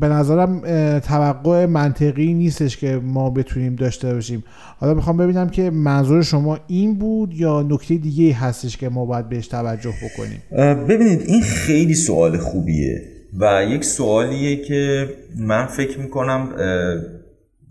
[0.00, 0.60] به نظرم
[0.98, 4.44] توقع منطقی نیستش که ما بتونیم داشته باشیم.
[4.78, 9.28] حالا می‌خوام ببینم که منظور شما این بود یا نکته دیگه هستش که ما باید
[9.28, 10.42] بهش توجه بکنیم؟
[10.84, 13.02] ببینید این خیلی سوال خوبیه
[13.40, 16.48] و یک سوالیه که من فکر می‌کنم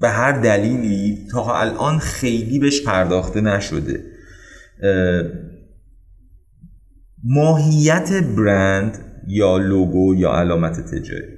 [0.02, 4.00] به هر دلیلی تا الان خیلی بهش پرداخته نشده.
[7.24, 8.98] ماهیت برند
[9.28, 11.35] یا لوگو یا علامت تجاری.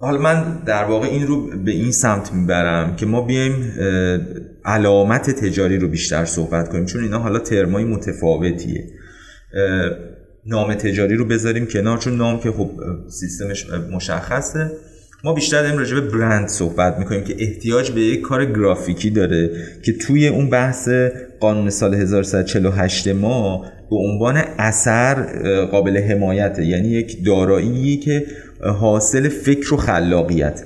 [0.00, 3.72] حالا من در واقع این رو به این سمت می‌برم که ما بیایم
[4.64, 6.86] علامت تجاری رو بیشتر صحبت کنیم.
[6.86, 8.84] چون اینا حالا ترمای متفاوتیه.
[10.46, 12.70] نام تجاری رو بذاریم کنار چون نام که خب
[13.08, 14.70] سیستمش مشخصه.
[15.24, 19.50] ما بیشتر داریم راجع به برند صحبت می‌کنیم که احتیاج به یک کار گرافیکی داره
[19.82, 20.88] که توی اون بحث
[21.40, 25.14] قانون سال 1148 ما به عنوان اثر
[25.64, 28.26] قابل حمایت یعنی یک دارایی که
[28.60, 30.64] حاصل فکر و خلاقیت.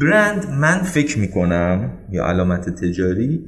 [0.00, 3.44] برند من فکر می‌کنم یا علامت تجاری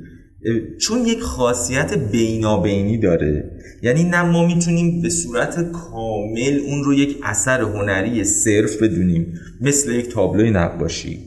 [0.79, 3.51] چون یک خاصیت بینابینی داره.
[3.83, 9.93] یعنی نه ما می‌تونیم به صورت کامل اون رو یک اثر هنری صرف بدونیم مثل
[9.93, 11.19] یک تابلوی نقاشی.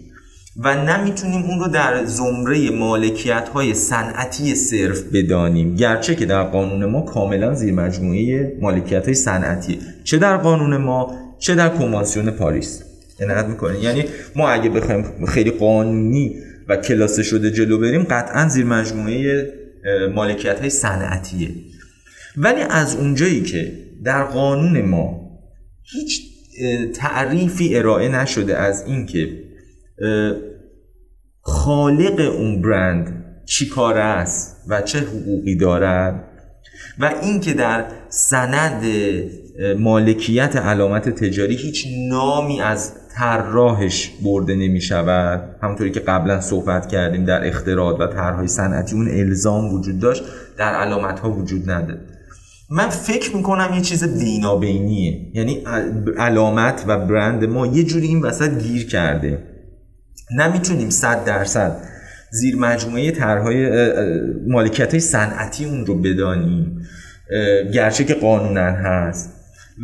[0.64, 5.76] و نمی‌تونیم اون رو در زمره مالکیت های صنعتی صرف بدانیم.
[5.76, 9.80] گرچه که در قانون ما کاملا زیر مجموعه مالکیت های صنعتی.
[10.04, 12.84] چه در قانون ما چه در کنوانسیون پاریس.
[13.20, 14.04] عنایت می‌کنیم یعنی
[14.36, 16.36] ما اگه بخوایم خیلی قانونی
[16.70, 19.54] و کلاسه شده جلو بریم قطعا زیر مجموعه
[20.16, 21.50] مالکیت های صنعتیه.
[22.38, 25.30] ولی از اونجایی که در قانون ما
[25.84, 26.22] هیچ
[26.96, 29.30] تعریفی ارائه نشده از اینکه
[31.42, 36.24] خالق اون برند چی کار است و چه حقوقی دارد
[37.00, 38.84] و اینکه در سند
[39.78, 47.26] مالکیت علامت تجاری هیچ نامی از طراحش برده نمی شود همونطوری که قبلا صحبت کردیم
[47.26, 50.24] در اختراعات و طرحهای صنعتی اون الزام وجود داشت
[50.58, 52.00] در علامت ها وجود نداره.
[52.72, 55.32] من فکر می‌کنم یه چیز بینابینیه.
[55.34, 55.64] یعنی
[56.18, 59.44] علامت و برند ما یه جوری این وسط گیر کرده.
[60.38, 61.78] نمی‌تونیم صد درصد
[62.32, 63.88] زیر مجموعه طرحهای
[64.48, 66.82] مالکیت های صنعتی اون رو بدانیم.
[67.74, 69.39] گرچه که قانونا هست.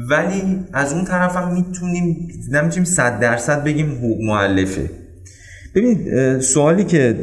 [0.09, 4.89] ولی از اون طرف هم می‌تونیم نمی‌تونیم صد درصد بگیم حقوق معلفه
[5.75, 7.13] ببینید سوالی که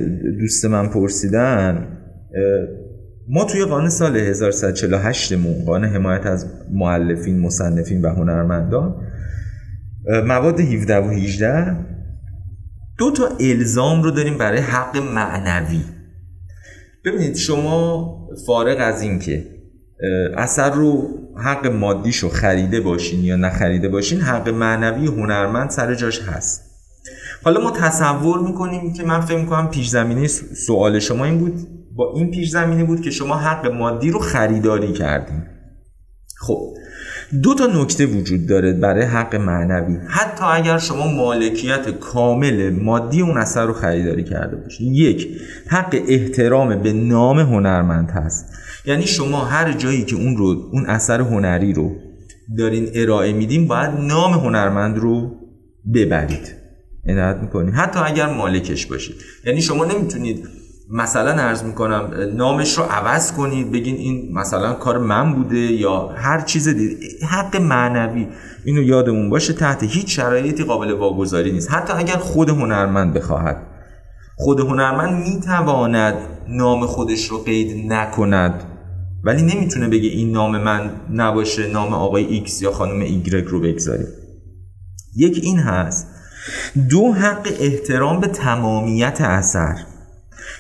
[0.41, 1.99] دوست من پرسیدن
[3.29, 9.07] ما توی قانون سال 1148 مون قانون حمایت از معلفین، مصنفین و هنرمندان
[10.27, 11.77] مواد 17 و 18
[12.99, 15.81] دو تا الزام رو داریم برای حق معنوی.
[17.05, 19.45] ببینید شما فارغ از این که
[20.37, 26.63] اثر رو حق مادیشو خریده باشین یا نخریده باشین حق معنوی هنرمند سر جاش هست.
[27.45, 30.27] حالا ما تصور می‌کنیم که من فکر می‌کنم پیش زمینه
[30.67, 34.93] سوال شما این بود با این پیش زمینه بود که شما حق مادی رو خریداری
[34.93, 35.47] کردیم
[36.41, 36.75] خب
[37.43, 39.99] دو تا نکته وجود داره برای حق معنوی.
[40.09, 45.29] حتی اگر شما مالکیت کامل مادی اون اثر رو خریداری کرده باشید یک
[45.69, 48.53] حق احترام به نام هنرمند هست.
[48.85, 51.97] یعنی شما هر جایی که اون رو اون اثر هنری رو
[52.59, 55.37] دارین ارائه میدین باید نام هنرمند رو
[55.95, 56.55] ببرید.
[57.07, 59.15] عنایت می‌کنید حتی اگر مالکش باشید.
[59.47, 60.49] یعنی شما نمی‌تونید
[60.91, 66.41] مثلا عرض می‌کنم نامش رو عوض کنید بگین این مثلا کار من بوده یا هر
[66.41, 66.97] چیز دیگه
[67.31, 68.29] حق معنوی.
[68.65, 71.71] اینو یادمون باشه تحت هیچ شرایطی قابل واگذاری نیست.
[71.71, 73.67] حتی اگر خود هنرمند بخواهد.
[74.37, 76.15] خود هنرمند می‌تواند
[76.49, 78.65] نام خودش رو قید نکند.
[79.25, 84.07] ولی نمی‌تونه بگه این نام من نباشه نام آقای X یا خانم Y رو بگذاریم.
[85.17, 86.07] یک این هست.
[86.91, 89.77] دو حق احترام به تمامیت اثر.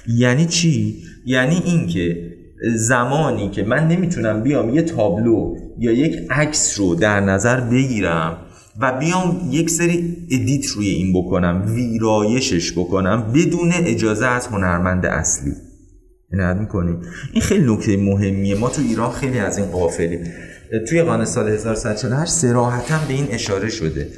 [0.08, 2.32] یعنی چی؟ یعنی اینکه
[2.74, 8.36] زمانی که من نمی‌تونم بیام یه تابلو یا یک عکس رو در نظر بگیرم
[8.80, 15.52] و بیام یک سری ادیت روی این بکنم ویرایشش بکنم بدون اجازه از هنرمند اصلی.
[16.32, 18.54] عنایت می‌کنیم این خیلی نکته مهمیه.
[18.54, 20.20] ما تو ایران خیلی از این قافلیم
[20.88, 24.08] توی قانون سال 1148 سراحتا به این اشاره شده.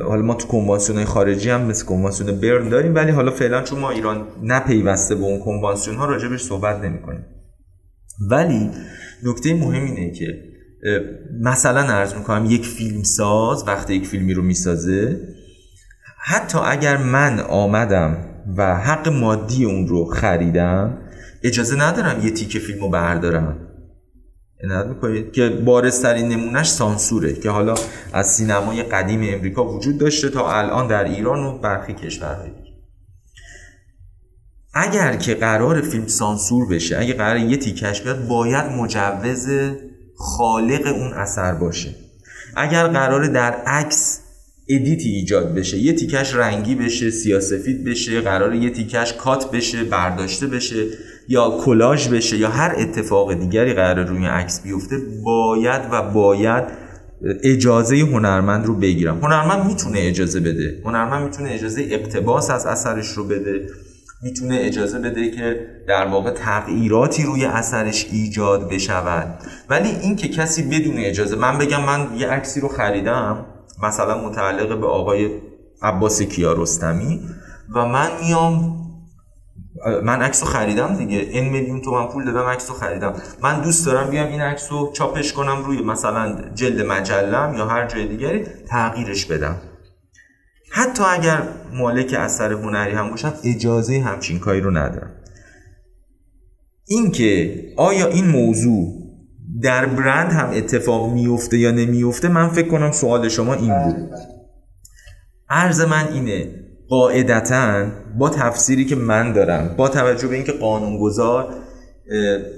[0.00, 3.90] حالا ما تو کنوانسیون خارجی هم مثل کنوانسیون برن داریم ولی حالا فعلا چون ما
[3.90, 7.24] ایران نپیوسته به اون کنوانسیون ها راجبش صحبت نمی کنیم
[8.30, 8.70] ولی
[9.24, 10.26] نکته مهم اینه که
[11.40, 15.20] مثلا عرض می‌کنم یک فیلم ساز وقتی یک فیلمی رو می‌سازه
[16.18, 18.16] حتی اگر من آمدم
[18.56, 20.98] و حق مادی اون رو خریدم
[21.46, 23.58] اجازه ندارم یه تیک فیلم رو بردارم.
[24.64, 27.74] عنایت می‌کنید؟ که بارسترین نمونهش سانسوره که حالا
[28.12, 32.50] از سینمای قدیم امریکا وجود داشته تا الان در ایران و برخی کشورهای
[34.74, 39.48] اگر که قرار فیلم سانسور بشه اگر قرار یه تیکش بیاد باید مجوز
[40.16, 41.94] خالق اون اثر باشه.
[42.56, 44.20] اگر قراره در عکس
[44.68, 49.50] edit ی ایجاد بشه یه تیکش رنگی بشه سیاه سفید بشه قراره یه تیکش cut
[49.50, 50.86] بشه برداشته بشه
[51.28, 56.64] یا کلاژ بشه یا هر اتفاق دیگری قراره روی عکس بیفته باید و باید
[57.42, 59.18] اجازه هنرمند رو بگیرم.
[59.20, 60.82] هنرمند می‌تونه اجازه بده.
[60.84, 63.66] هنرمند می‌تونه اجازه اقتباس از اثرش رو بده.
[64.22, 69.38] می‌تونه اجازه بده که در واقع تغییراتی روی اثرش ایجاد بشود.
[69.70, 73.46] ولی این که کسی بدون اجازه من بگم من یه عکسی رو خریدم
[73.82, 75.30] مثلا متعلق به آقای
[75.82, 77.20] عباس کیارستمی
[77.74, 78.85] و من میام
[80.02, 81.18] من عکس رو خریدم دیگه.
[81.18, 83.12] این میلیون تومن پول دادم عکس رو خریدم.
[83.42, 87.86] من دوست دارم بیام این عکس رو چاپش کنم روی مثلا جلد مجلم یا هر
[87.86, 89.56] جای دیگری تغییرش بدم.
[90.70, 95.10] حتی اگر مالک اثر هنری هم باشم اجازه همچین کاری رو ندارم.
[96.88, 99.06] اینکه آیا این موضوع
[99.62, 104.10] در برند هم اتفاق میفته یا نمیفته من فکر کنم سوال شما این بود.
[105.48, 107.86] عرض من اینه قاعدتا
[108.18, 111.54] با تفسیری که من دارم با توجه به اینکه قانونگذار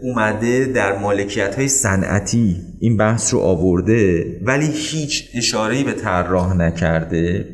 [0.02, 7.48] اومده در مالکیت های صنعتی این بحث رو آورده ولی هیچ اشاره‌ای به طراح نکرده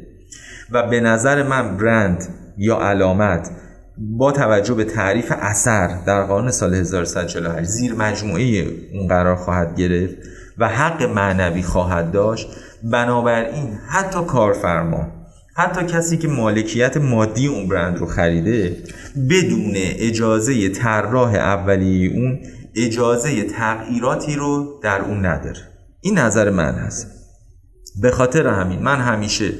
[0.70, 3.50] و به نظر من برند یا علامت
[3.98, 10.14] با توجه به تعریف اثر در قانون سال 1148 زیر مجموعه اون قرار خواهد گرفت
[10.58, 12.48] و حق معنوی خواهد داشت.
[12.82, 15.06] بنابراین حتی کارفرما
[15.56, 18.76] حتی کسی که مالکیت مادی اون برند رو خریده
[19.30, 22.40] بدون اجازه طراح اولیه اون
[22.76, 25.60] اجازه تغییراتی رو در اون نداره.
[26.00, 27.06] این نظر من هست.
[28.02, 29.52] به خاطر همین من همیشه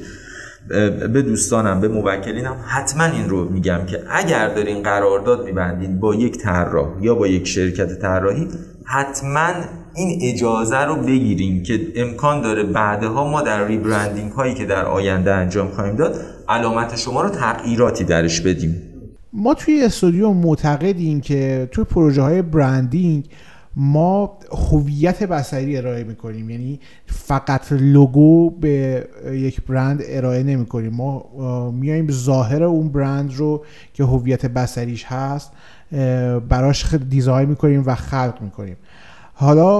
[1.13, 6.37] به دوستانم به موکلینم حتما این رو میگم که اگر دارین قرارداد میبندین با یک
[6.37, 8.47] طراح یا با یک شرکت طراحی
[8.85, 9.53] حتما
[9.95, 15.33] این اجازه رو بگیریم که امکان داره بعدها ما در ریبرندینگ هایی که در آینده
[15.33, 16.15] انجام خواهیم داد
[16.49, 18.81] علامت شما رو تغییراتی درش بدیم.
[19.33, 23.25] ما توی استودیو معتقدیم که توی پروژه های برندینگ
[23.75, 24.37] ما
[24.71, 26.49] هویت بصری ارائه می‌کنیم.
[26.49, 31.25] یعنی فقط لوگو به یک برند ارائه نمی کنیم ما
[31.71, 35.51] میایم ظاهر اون برند رو که هویت بصریش هست
[36.49, 38.75] براش دیزاین می‌کنیم و خلق می‌کنیم.
[39.37, 39.79] حالا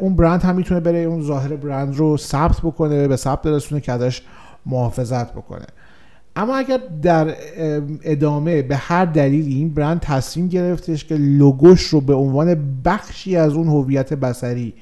[0.00, 3.92] اون برند هم می‌تونه بره اون ظاهر برند رو ثبت بکنه به ثبت برسونه که
[3.92, 4.22] ازش
[4.66, 5.66] محافظت بکنه.
[6.36, 7.34] اما اگر در
[8.02, 13.52] ادامه به هر دلیل این برند تصمیم گرفتش که لوگوش رو به عنوان بخشی از
[13.52, 14.74] اون هویت بصری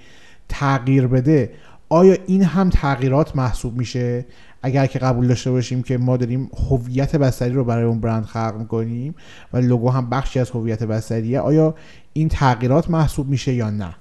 [0.48, 1.50] تغییر بده
[1.88, 4.26] آیا این هم تغییرات محسوب میشه؟
[4.62, 8.54] اگر که قبول داشته باشیم که ما داریم هویت بصری رو برای اون برند خلق
[8.58, 9.14] می‌کنیم
[9.52, 11.74] و لوگو هم بخشی از هویت بصریه آیا
[12.12, 13.94] این تغییرات محسوب میشه یا نه؟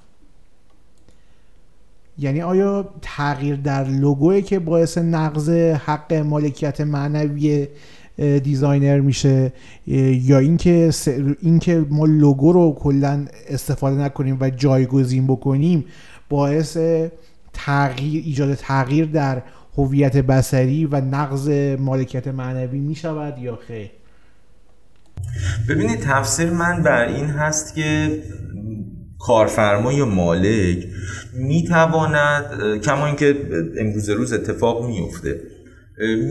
[2.18, 5.50] یعنی آیا تغییر در لوگوی که باعث نقض
[5.86, 7.68] حق مالکیت معنوی
[8.44, 9.54] designer میشه
[9.88, 10.92] یا اینکه
[11.42, 15.86] اینکه ما لوگو رو کلا استفاده نکنیم و جایگزین بکنیم
[16.30, 16.78] باعث
[17.54, 19.42] تغییر ایجاد تغییر در
[19.78, 23.92] هویت بصری و نقض مالکیت معنوی می‌شود یا خیر؟
[25.70, 28.24] ببینید تفسیر من بر این هست که
[29.26, 30.88] کارفرما یا مالک
[31.34, 32.46] می‌تواند
[32.82, 33.36] کما اینکه
[33.80, 35.42] امروز روز اتفاق میفته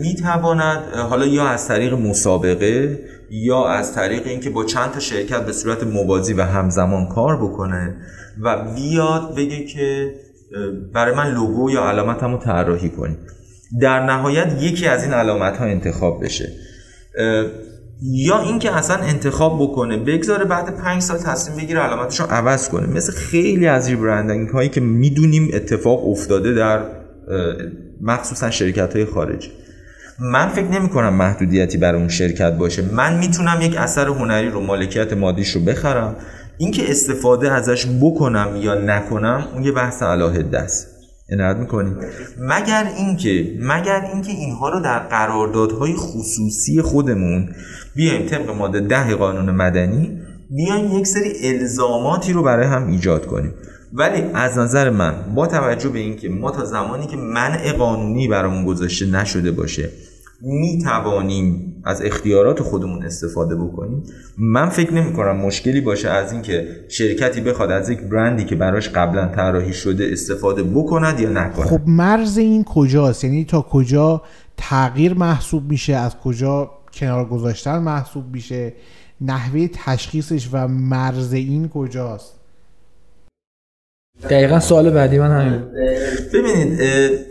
[0.01, 2.99] می‌تواند حالا یا از طریق مسابقه
[3.31, 7.95] یا از طریق اینکه با چند تا شرکت به صورت موازی و همزمان کار بکنه
[8.41, 10.13] و بیاد بگه که
[10.93, 13.17] برای من لوگو یا علامتمو طراحی کنید
[13.81, 16.49] در نهایت یکی از این علامت ها انتخاب بشه.
[18.01, 22.87] یا اینکه اصلا انتخاب بکنه بگذاره بعد پنج سال تصمیم بگیره علامتش رو عوض کنه.
[22.87, 26.81] مثل خیلی از ریبرندینگ هایی که می‌دونیم اتفاق افتاده در
[28.01, 29.51] مخصوصا شرکت های خارجی.
[30.19, 32.83] من فکر نمی کنم محدودیتی برای اون شرکت باشه.
[32.91, 36.15] من می‌تونم یک اثر هنری رو مالکیت مادیش رو بخرم.
[36.57, 40.90] اینکه استفاده ازش بکنم یا نکنم اون یه بحث علاهده است
[41.31, 41.97] عنایت می‌کنیم
[42.39, 47.49] مگر اینکه مگر اینکه اینها رو در قراردادهای خصوصی خودمون
[47.95, 53.53] بیایم طبق ماده ده قانون مدنی بیایم یک سری الزاماتی رو برای هم ایجاد کنیم.
[53.93, 58.65] ولی از نظر من با توجه به اینکه ما تا زمانی که منع قانونی برامون
[58.65, 59.89] گذاشته نشده باشه
[60.41, 64.03] می توانیم از اختیارات خودمون استفاده بکنیم؟
[64.37, 68.89] من فکر نمی کنم مشکلی باشه از اینکه شرکتی بخواد از یک برندی که براش
[68.89, 71.67] قبلا طراحی شده استفاده بکند یا نکند.
[71.67, 74.21] خب مرز این کجاست؟ یعنی تا کجا
[74.57, 78.73] تغییر محسوب میشه؟ از کجا کنار گذاشتن محسوب میشه؟
[79.21, 82.40] نحوه تشخیصش و مرز این کجاست؟
[84.29, 85.61] دقیقا سوال بعدی من همین.
[86.33, 86.79] ببینید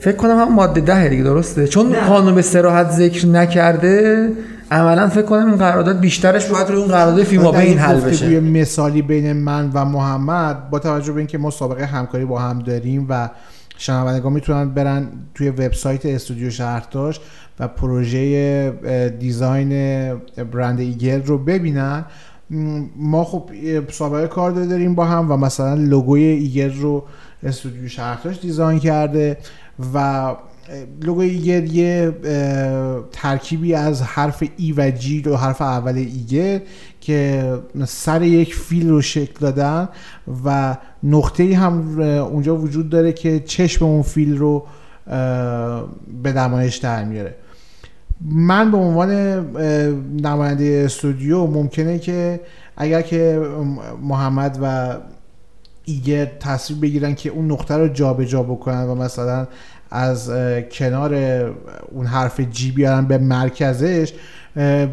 [0.00, 4.28] فکر کنم هم ماده ده دیگه درسته؟ چون قانون به سراحت ذکر نکرده
[4.70, 8.40] عملا فکر کنم این قرارداد بیشترش باید روی اون قرارداد فیما بین حل بشه.
[8.40, 13.06] مثالی بین من و محمد با توجه به اینکه ما سابقه همکاری با هم داریم
[13.08, 13.28] و
[13.78, 17.20] شنوندگان می‌تونن برن توی وبسایت استودیو شهرتاش
[17.60, 18.70] و پروژه
[19.18, 19.68] design
[20.52, 22.04] برند ایگرت رو ببینن.
[22.96, 23.50] ما خب
[23.90, 27.04] سابقه کار داریم با هم و مثلا لوگوی ایگرت رو
[27.42, 29.36] استودیو شهرتاش design کرده
[29.94, 30.34] و
[31.02, 32.14] لوگوی ایگر یه
[33.12, 36.60] ترکیبی از حرف ای و جی و حرف اول ایگر
[37.00, 37.54] که
[37.86, 39.88] سر یک فیل رو شکل دادن
[40.44, 44.66] و نقطه هم اونجا وجود داره که چشم اون فیل رو
[46.22, 47.34] به نمایش در میاره.
[48.20, 49.10] من به عنوان
[50.20, 52.40] نماینده استودیو ممکنه که
[52.76, 53.42] اگر که
[54.02, 54.96] محمد و
[55.84, 59.46] ایگر تصویر بگیرن که اون نقطه رو جابجا جا بکنن و مثلا
[59.90, 60.30] از
[60.72, 61.14] کنار
[61.92, 64.12] اون حرف جی بیارن به مرکزش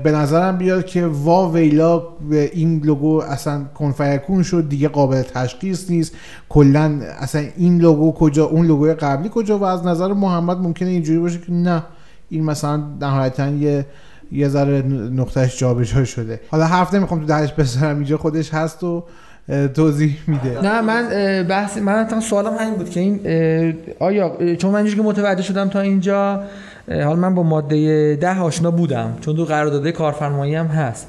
[0.03, 6.15] به نظرم بیاد که وا ویلا این لوگو اصلا کنفیکون شد دیگه قابل تشخیص نیست.
[6.49, 11.19] کلا اصلا این لوگو کجا اون لوگوی قبلی کجا و از نظر محمد ممکنه اینجوری
[11.19, 11.83] باشه که نه.
[12.29, 13.85] این مثلا نهایتا یه
[14.31, 16.39] یه ذره نقطهش جابجا شده.
[16.49, 19.03] حالا حرف نمی‌خوام تو درش بذارم اینجا خودش هست و
[19.73, 20.61] توضیح میده.
[20.61, 21.09] نه من
[21.49, 23.19] بحث من تا سوالم همین بود که این
[23.99, 26.43] آیا چون من که متوجه شدم تا اینجا
[26.87, 31.07] حالا من با ماده ده آشنا بودم چون تو قرارداد کارفرمایی هم هست.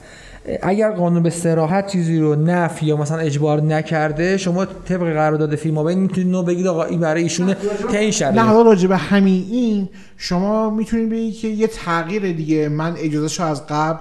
[0.63, 5.85] اگر قانون به سراحت چیزی رو نفی یا مثلا اجبار نکرده شما طبق قرارداد فیلم
[5.85, 7.57] بین می‌تونید نو بگید آقا این برای ایشونه
[7.93, 12.69] که این نه حالا راجع به همین این شما می‌تونید بگید که یه تغییر دیگه
[12.69, 13.99] من اجازه شو از قبل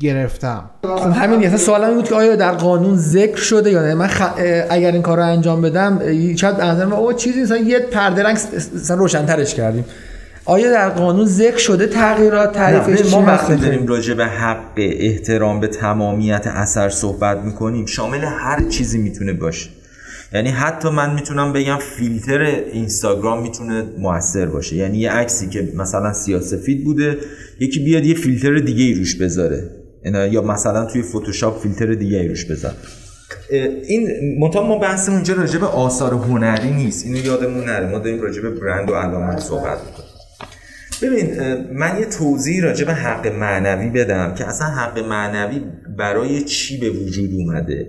[0.00, 0.70] گرفتم.
[0.82, 4.10] خب همین یه سوال این بود که آیا در قانون ذکر شده یا نه؟ من
[4.70, 6.00] اگر این کار رو انجام بدم
[6.36, 8.38] شاید از او چیزی مثلا یه پرده رنگ
[8.88, 9.84] روشن‌ترش کردیم.
[10.50, 15.66] آیا در قانون ذکر شده تغییرات تعریفش ما وقتی داریم راجع به حق احترام به
[15.66, 19.70] تمامیت اثر صحبت می‌کنیم شامل هر چیزی می‌تونه باشه.
[20.32, 22.40] یعنی حتی من می‌تونم بگم فیلتر
[22.72, 24.76] اینستاگرام می‌تونه موثر باشه.
[24.76, 27.16] یعنی یه عکسی که مثلا سیاسفید بوده
[27.60, 29.70] یکی بیاد یه فیلتر دیگه ای روش بذاره.
[30.30, 32.76] یا مثلا توی فتوشاپ فیلتر دیگه ای روش بذاره
[33.88, 34.08] این
[34.40, 37.06] منتها ما بحث اونجا راجع به آثار هنری نیست.
[37.06, 37.90] اینو یادمون نره.
[37.90, 40.09] ما داریم راجع به برند و علامت صحبت می‌کنیم.
[41.02, 41.40] ببین
[41.72, 45.62] من یه توضیح راجع به حق معنوی بدم که اصلا حق معنوی
[45.98, 47.86] برای چی به وجود اومده؟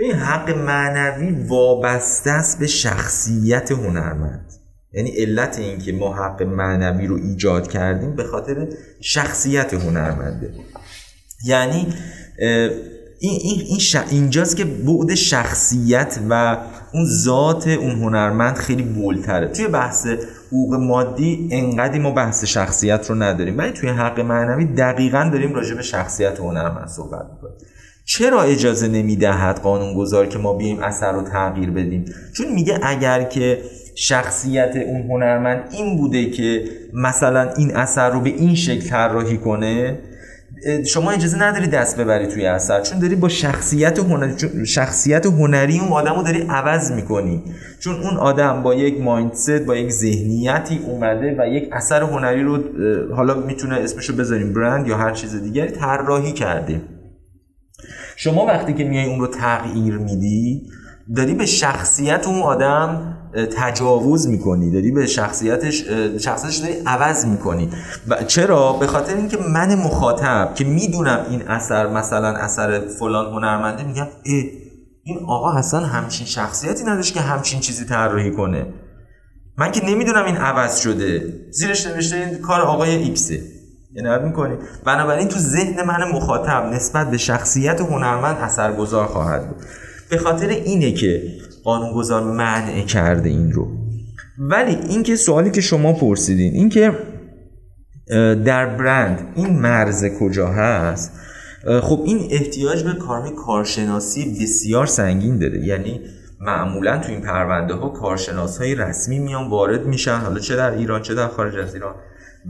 [0.00, 4.52] ببین حق معنوی وابسته است به شخصیت هنرمند.
[4.92, 8.68] یعنی علت این که ما حق معنوی رو ایجاد کردیم به خاطر
[9.00, 10.54] شخصیت هنرمنده.
[11.46, 11.86] یعنی
[13.20, 13.78] این, این,
[14.10, 16.58] اینجاست که بعد شخصیت و
[16.94, 19.48] اون ذات اون هنرمند خیلی بولتره.
[19.48, 20.06] توی بحث
[20.54, 23.58] حقوق مادی انقدی ما بحث شخصیت رو نداریم.
[23.58, 27.56] ولی توی حق معنوی دقیقا داریم راجع به شخصیت هنرمند صحبت می‌کنیم.
[28.04, 32.04] چرا اجازه نمی‌دهد قانونگذار که ما بیایم اثر رو تغییر بدیم؟
[32.36, 33.58] چون میگه اگر که
[33.94, 39.98] شخصیت اون هنرمند این بوده که مثلا این اثر رو به این شکل طراحی کنه
[40.86, 45.88] شما اجازه نداری دست ببری توی اثر چون داری با شخصیت هنری شخصیت هنری اون
[45.88, 47.42] آدم رو داری عوض می‌کنی.
[47.80, 52.58] چون اون آدم با یک مایندست با یک ذهنیتی اومده و یک اثر هنری رو
[53.14, 56.80] حالا می‌تونه اسمشو بذاریم برند یا هر چیز دیگری طراحی کرده.
[58.16, 60.62] شما وقتی که میای اون رو تغییر میدی
[61.16, 65.84] داری به شخصیت اون آدم تجاوز می‌کنی داری به شخصیتش
[66.20, 67.70] شخصیتش داری عوض می‌کنی.
[68.08, 73.84] و چرا؟ به خاطر اینکه من مخاطب که می‌دونم این اثر مثلا اثر فلان هنرمنده
[73.84, 78.66] میگم این آقا اصلا همچین شخصیتی نداشت که همچین چیزی طراحی کنه.
[79.58, 81.22] من که نمی‌دونم این عوض شده.
[81.50, 83.40] زیرش نوشته این کار آقای ایکسه
[83.94, 84.54] یعنی می‌کنی.
[84.84, 89.56] بنابراین تو ذهن من مخاطب نسبت به شخصیت هنرمند اثرگذار خواهد بود.
[90.10, 91.22] به خاطر اینه که
[91.64, 93.68] قانونگذار منع کرده این رو.
[94.38, 96.92] ولی اینکه سوالی که شما پرسیدین اینکه
[98.44, 101.12] در برند این مرز کجا هست؟
[101.82, 105.66] خب این احتیاج به کارهای کارشناسی بسیار سنگین داره.
[105.66, 106.00] یعنی
[106.40, 111.02] معمولا تو این پرونده ها کارشناس های رسمی میان وارد میشن حالا چه در ایران
[111.02, 111.94] چه در خارج از ایران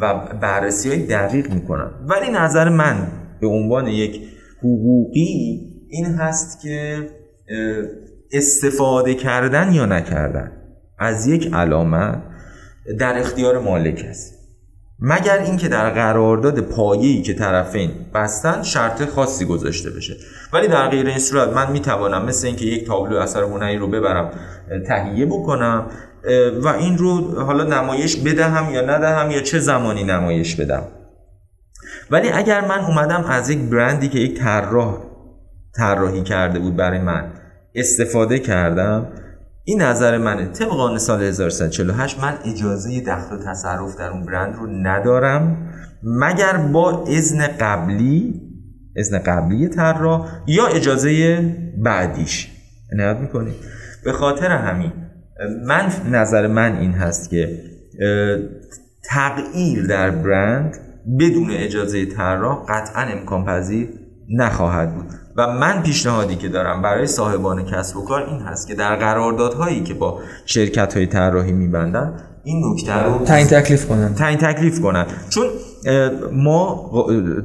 [0.00, 1.90] و بررسی های دقیق می‌کنن.
[2.08, 3.06] ولی نظر من
[3.40, 4.20] به عنوان یک
[4.58, 7.08] حقوقی این هست که
[8.34, 10.52] استفاده کردن یا نکردن
[10.98, 12.22] از یک علامت
[12.98, 14.34] در اختیار مالک است.
[14.98, 20.16] مگر اینکه در قرارداد پایه‌ای که طرفین بستن شرط خاصی گذاشته بشه.
[20.52, 24.30] ولی در غیر این صورت من می‌توانم مثل اینکه یک تابلو اثر هنری رو ببرم
[24.86, 25.86] تهیه بکنم
[26.62, 30.82] و این رو حالا نمایش بدهم یا ندهم یا چه زمانی نمایش بدم.
[32.10, 34.98] ولی اگر من اومدم از یک برندی که یک طراح
[35.76, 37.32] طراحی کرده بود برای من
[37.74, 39.06] استفاده کردم.
[39.64, 44.66] این نظر منه طبق سال 1348 من اجازه دخل و تصرف در اون برند رو
[44.66, 45.56] ندارم.
[46.02, 48.40] مگر با اذن قبلی
[48.96, 51.40] اذن قبلی طراح یا اجازه
[51.78, 52.50] بعدیش.
[52.92, 53.54] نهاد می‌کنید
[54.04, 54.92] به خاطر همین
[55.66, 57.60] من نظر من این هست که
[59.04, 60.78] تغییر در برند
[61.20, 63.88] بدون اجازه طراح قطعا امکان پذیر
[64.30, 65.23] نخواهد بود.
[65.36, 69.82] و من پیشنهادی که دارم برای صاحبان کسب و کار این هست که در قراردادهایی
[69.82, 74.14] که با شرکت های طراحی میبندن این نکته رو تعیین تکلیف کنن.
[74.14, 75.06] تعیین تکلیف کنن.
[75.30, 75.46] چون
[76.32, 76.90] ما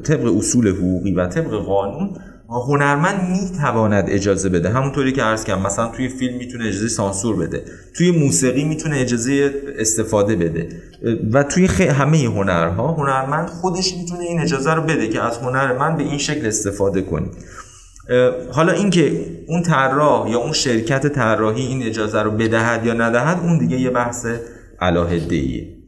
[0.04, 2.10] طبق اصول حقوقی و طبق قانون
[2.48, 4.70] هنرمند می‌تواند اجازه بده.
[4.70, 7.64] همونطوری که عرض کردم مثلا توی فیلم می‌تونه اجازه سانسور بده.
[7.96, 10.68] توی موسیقی می‌تونه اجازه استفاده بده.
[11.32, 15.96] و توی همه هنرها هنرمند خودش می‌تونه این اجازه رو بده که از هنر من
[15.96, 17.30] به این شکل استفاده کنی
[18.52, 23.58] حالا اینکه اون طراح یا اون شرکت طراحی این اجازه رو بدهد یا ندهد اون
[23.58, 24.26] دیگه یه بحث
[24.80, 25.79] علاهده ایه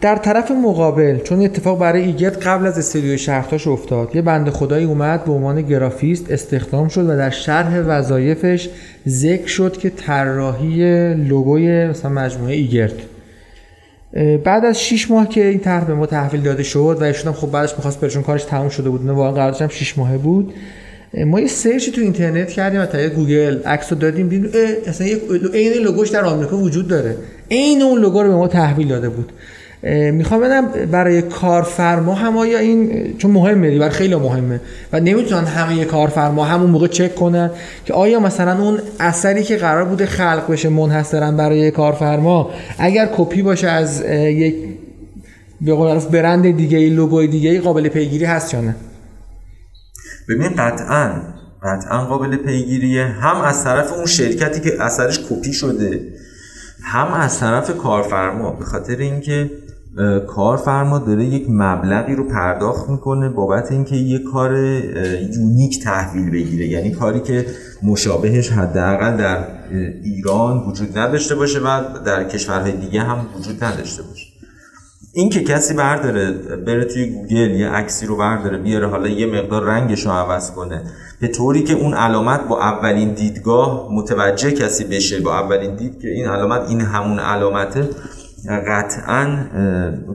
[0.00, 4.84] در طرف مقابل چون اتفاق برای ایگرت قبل از استودیو شهرتاش افتاد یه بنده خدایی
[4.84, 8.68] اومد به عنوان گرافیست استخدام شد و در شرح وظایفش
[9.08, 12.94] ذکر شد که طراحی لوگوی مثلا مجموعه ایگرت
[14.44, 17.50] بعد از 6 ماه که این طرح به ما تحویل داده شد و ایشون خب
[17.50, 20.54] بعدش می‌خواست بره چون کارش تموم شده بود نه واقعا قراردادش هم 6 ماهه بود.
[21.26, 24.50] ما یه search ی تو اینترنت کردیم و تو گوگل عکس رو دادیم دیدیم
[24.86, 25.22] اصلا یک
[25.54, 27.16] عین لوگوش در آمریکا وجود داره.
[27.50, 29.32] عین اون لوگو رو به ما تحویل داده بود.
[30.12, 34.60] می‌خوام بدم برای کارفرما هم آیا این چون مهمه برای خیلی مهمه.
[34.92, 37.50] و نمی‌تونن همه کارفرما همون موقع چک کنن
[37.84, 43.42] که آیا مثلا اون اثری که قرار بوده خلق بشه منحصرا برای کارفرما اگر کپی
[43.42, 44.54] باشه از یک
[45.60, 48.76] به قول برند دیگه ای لوگوی دیگه ای قابل پیگیری هست یا نه؟
[50.28, 51.22] ببین قطعا
[51.62, 53.04] قطعا قابل پیگیریه.
[53.04, 56.00] هم از طرف اون شرکتی که اثرش کپی شده
[56.82, 59.50] هم از طرف کارفرما به خاطر اینکه
[60.28, 64.56] کارفرما داره یک مبلغی رو پرداخت می‌کنه بابت اینکه یه کار
[65.36, 66.66] یونیک تحویل بگیره.
[66.66, 67.46] یعنی کاری که
[67.82, 69.46] مشابهش حداقل در
[70.02, 74.29] ایران وجود نداشته باشه و در کشورهای دیگه هم وجود نداشته باشه.
[75.12, 76.32] این که کسی برداره
[76.66, 80.82] بره توی گوگل یه عکسی رو برداره بیاره حالا یه مقدار رنگش رو عوض کنه
[81.20, 86.08] به طوری که اون علامت با اولین دیدگاه متوجه کسی بشه با اولین دید که
[86.08, 87.88] این علامت این همون علامته
[88.66, 89.38] قطعا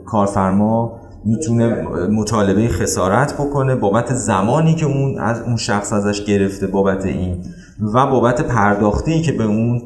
[0.06, 1.82] کارفرما می‌تونه
[2.12, 7.44] مطالبه خسارت بکنه بابت زمانی که اون از اون شخص ازش گرفته بابت این
[7.94, 9.82] و بابت پرداختی که به اون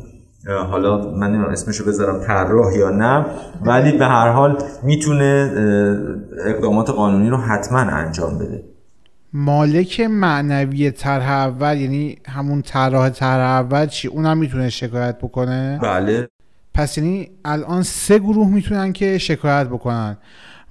[0.48, 3.26] حالا من اسمشو بذارم طراح یا نه
[3.62, 5.52] ولی به هر حال می‌تونه
[6.46, 8.64] اقدامات قانونی رو حتما انجام بده.
[9.34, 16.28] مالک معنوی طرح اول یعنی همون طراح طرح اول چی؟ اونم می‌تونه شکایت بکنه؟ بله.
[16.74, 20.18] پس یعنی الان سه گروه می‌تونن که شکایت بکنن.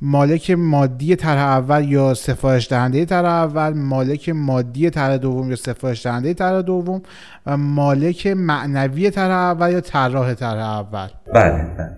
[0.00, 6.06] مالک مادی طرح اول یا سفارش دهنده طرح اول مالک مادی طرح دوم یا سفارش
[6.06, 7.02] دهنده طرح دوم
[7.46, 11.08] و مالک معنوی طرح اول یا طراح طرح اول.
[11.34, 11.96] بله بله.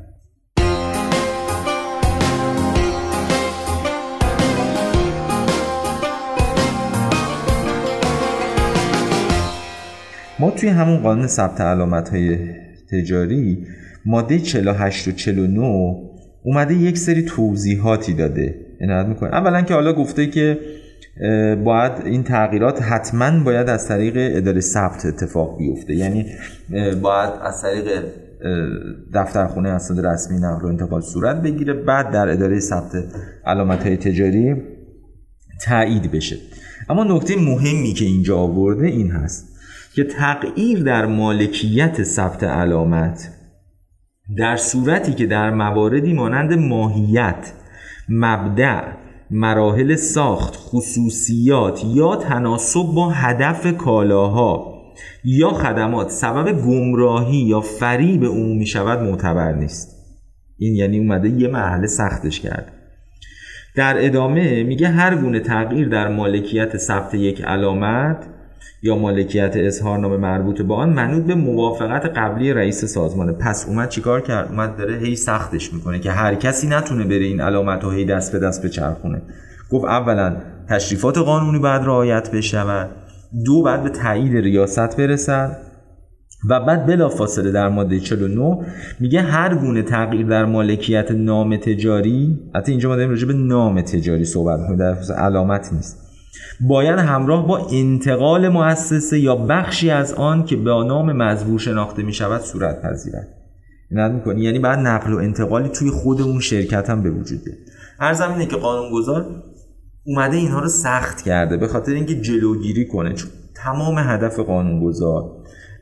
[10.39, 12.39] ما توی همون قانون ثبت علامت های
[12.91, 13.67] تجاری
[14.07, 16.10] ماده 48 و 49
[16.43, 18.55] اومده یک سری توضیحاتی داده.
[18.81, 19.35] عنایت می‌کنه.
[19.35, 20.59] اولا که حالا گفته که
[21.65, 25.95] باید این تغییرات حتما باید از طریق اداره ثبت اتفاق بیفته.
[25.95, 26.27] یعنی
[27.03, 28.05] باید از طریق
[29.15, 33.05] دفترخونه اسناد رسمی نقل و انتقال صورت بگیره بعد در اداره ثبت
[33.47, 34.57] علامت های تجاری
[35.63, 36.37] تایید بشه.
[36.89, 39.49] اما نکته مهمی که اینجا آورده این هست
[39.95, 43.29] که تغییر در مالکیت ثبت علامت
[44.37, 47.53] در صورتی که در مواردی مانند ماهیت
[48.09, 48.83] مبدع
[49.31, 54.81] مراحل ساخت خصوصیات یا تناسب با هدف کالاها
[55.25, 59.97] یا خدمات سبب گمراهی یا فریب عمومی شود معتبر نیست.
[60.59, 62.73] این یعنی اومده یه مرحله سختش کرد.
[63.77, 68.27] در ادامه میگه هر گونه تغییر در مالکیت ثبت یک علامت
[68.83, 74.21] یا مالکیت اظهارنامه مربوط به آن منوط به موافقت قبلی رئیس سازمانه پس اومد چیکار
[74.21, 78.05] کرد؟ اومد داره هی سختش می‌کنه که هر کسی نتونه بره این علامت رو هی
[78.05, 79.23] دست به دست بچرخونه.
[79.71, 80.37] گفت اولا
[80.69, 82.91] تشریفات قانونی باید رعایت بشود.
[83.45, 85.57] دو بعد به تایید ریاست برسد.
[86.49, 88.59] و بعد بلافاصله در ماده 49
[89.01, 93.81] میگه هر گونه تغییر در مالکیت نام تجاری حتی اینجا ما داریم راجع به نام
[93.81, 96.10] تجاری صحبت می‌کنیم در علامت نیست.
[96.61, 102.13] باید همراه با انتقال مؤسسه یا بخشی از آن که به نام مزبور شناخته می
[102.13, 103.29] شود صورت پذیرد.
[103.91, 104.43] می‌کنی.
[104.43, 107.59] یعنی بعد نقل و انتقالی توی خود اون شرکت هم به وجود بیاد.
[107.99, 109.27] هر زمینه که قانونگذار
[110.05, 113.15] اومده اینها رو سخت کرده به خاطر اینکه جلوگیری کنه.
[113.15, 115.25] چون تمام هدف قانونگذار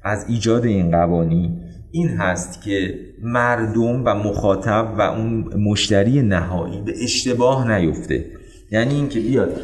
[0.03, 6.93] از ایجاد این قوانین این هست که مردم و مخاطب و اون مشتری نهایی به
[7.03, 8.38] اشتباه نیفته.
[8.71, 9.61] یعنی اینکه بیاد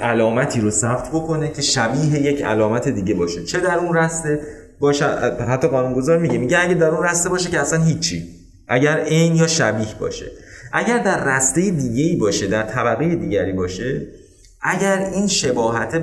[0.00, 3.44] علامتی رو ثبت بکنه که شبیه یک علامت دیگه باشه.
[3.44, 4.40] چه در اون رسته؟
[4.80, 5.06] باشه
[5.48, 8.28] حتی قانونگذار میگه میگه اگه در اون رسته باشه که اصلا هیچی.
[8.68, 10.26] اگر عین یا شبیه باشه.
[10.72, 14.06] اگر در رسته دیگه ای باشه در طبقه دیگری باشه
[14.62, 16.02] اگر این شباهت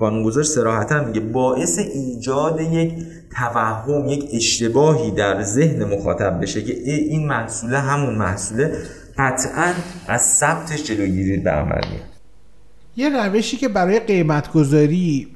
[0.00, 2.94] قانونگذار سراحتا میگه باعث ایجاد یک
[3.36, 8.76] توهم یک اشتباهی در ذهن مخاطب بشه که این محصوله همون محصوله
[9.18, 9.72] قطعا
[10.08, 12.12] از ثبتش جلوگیری به عمل میاد.
[12.96, 15.28] یه روشی که برای قیمت گذاری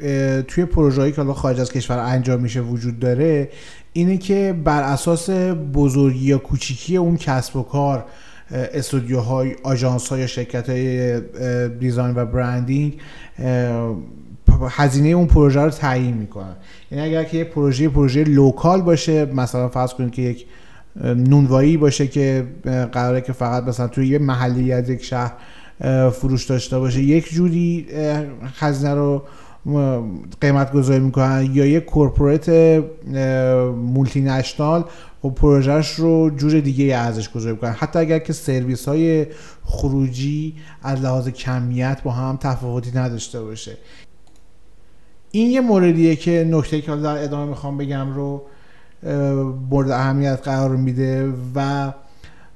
[0.48, 3.48] توی پروژه‌ای که خارج از کشور انجام میشه وجود داره
[3.92, 5.30] اینه که بر اساس
[5.74, 8.04] بزرگی یا کوچیکی اون کسب و کار
[8.50, 11.20] استودیوهای آژانس های یا شرکت های
[11.68, 12.98] design و branding
[14.70, 16.56] هزینه اون پروژه رو تعیین می‌کنن.
[16.90, 20.46] یعنی اگر که یه پروژه پروژه local باشه مثلا فرض کنید که یک
[21.04, 22.46] نونوایی باشه که
[22.92, 25.32] قراره که فقط مثلا توی یه محلی از یک شهر
[26.10, 27.86] فروش داشته باشه یک جوری
[28.44, 29.22] هزینه رو
[30.40, 32.48] قیمت گذاری می‌کنن یا یک corporate
[33.76, 34.84] multinational
[35.24, 37.70] و پروژه‌ش رو جور دیگه ارزش گذاری می‌کنن.
[37.70, 39.26] حتی اگر که سرویس های
[39.64, 43.76] خروجی از لحاظ کمیت با هم تفاوتی نداشته باشه.
[45.30, 48.42] این یه موردیه که نکته که در ادامه می‌خوام بگم رو
[49.70, 51.92] مورد اهمیت قرار میده و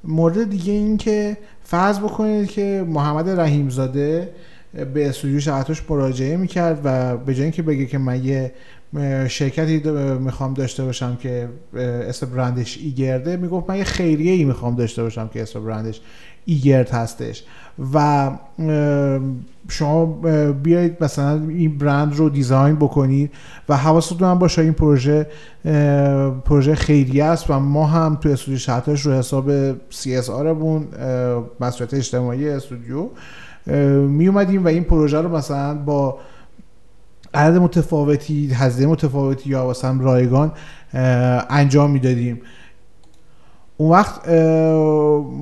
[0.05, 4.29] مورد دیگه این که فرض بکنید که محمد رحیمزاده
[4.95, 8.53] به استودیو شهرتاش مراجعه می‌کرد و به جای اینکه بگه که من یه
[9.29, 15.03] شرکتی می‌خوام داشته باشم که اسم برندش ایگرده می‌گفت من یه خیریه ای می‌خوام داشته
[15.03, 16.01] باشم که اسم برندش
[16.45, 17.45] ایگرد هستش.
[17.95, 18.31] و
[19.69, 20.07] شما
[20.63, 23.31] بیایید مثلا این برند رو دیزاین بکنید
[23.69, 25.27] و حواستون هم باشه این پروژه
[26.45, 30.89] پروژه خیریه است و ما هم تو استودیو شهرتاش رو حساب CSR بون
[31.61, 33.09] مسئولیت اجتماعی استودیو
[34.07, 36.19] می اومدیم و این پروژه رو مثلا با
[37.35, 40.53] عدد متفاوتی هزینه متفاوتی یا مثلا رایگان
[41.51, 42.41] انجام می‌دادیم.
[43.81, 44.29] اون وقت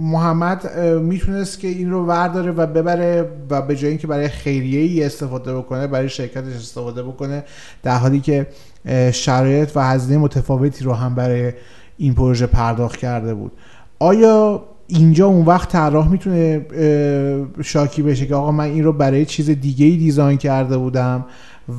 [0.02, 5.04] محمد می‌تونست که این رو ورداره و ببره و به جای اینکه برای خیریه ای
[5.04, 7.44] استفاده بکنه برای شرکتش استفاده بکنه
[7.82, 8.46] در حالی که
[9.12, 11.52] شرایط و هزینه متفاوتی رو هم برای
[11.96, 13.52] این پروژه پرداخت کرده بود.
[13.98, 16.66] آیا اینجا اون وقت طراح می‌تونه
[17.62, 21.24] شاکی بشه که آقا من این رو برای چیز دیگه ای دیزاین کرده بودم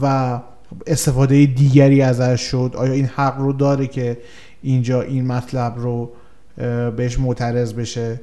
[0.01, 0.39] و
[0.87, 4.17] استفاده دیگری ازش شد؟ آیا این حق رو داره که
[4.61, 6.11] اینجا این مطلب رو
[6.97, 8.19] بهش معترض بشه.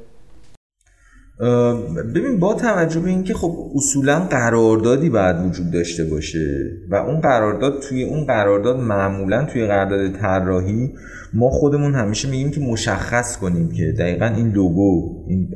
[2.14, 7.80] ببین با توجه به اینکه خب اصولا قراردادی باید وجود داشته باشه و اون قرارداد
[7.80, 10.92] توی اون قرارداد معمولا توی قرارداد طراحی
[11.34, 15.48] ما خودمون همیشه میگیم که مشخص کنیم که دقیقا این لوگو این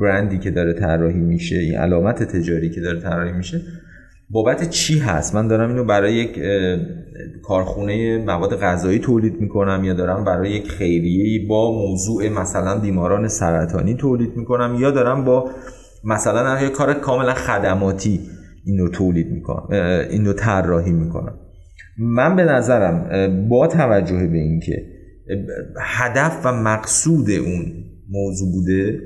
[0.00, 3.60] برندی که داره طراحی میشه این علامت تجاری که داره طراحی میشه
[4.32, 6.38] بابت چی هست؟ من دارم اینو برای یک
[7.42, 13.94] کارخونه مواد غذایی تولید می‌کنم یا دارم برای یک خیریه با موضوع مثلا بیماران سرطانی
[13.94, 15.50] تولید می‌کنم یا دارم با
[16.04, 18.20] مثلا یک کار کاملا خدماتی
[18.64, 19.66] این رو تولید می‌کنم
[20.10, 21.38] این رو طراحی می‌کنم.
[21.98, 23.08] من به نظرم
[23.48, 24.82] با توجه به اینکه
[25.80, 27.72] هدف و مقصود اون
[28.10, 29.00] موضوع بوده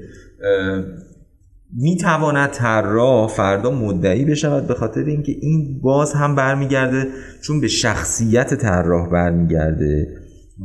[1.73, 7.07] می‌تواند طراح فردا مدعی بشود به خاطر اینکه این باز هم برمیگرده
[7.43, 10.07] چون به شخصیت طراح برمیگرده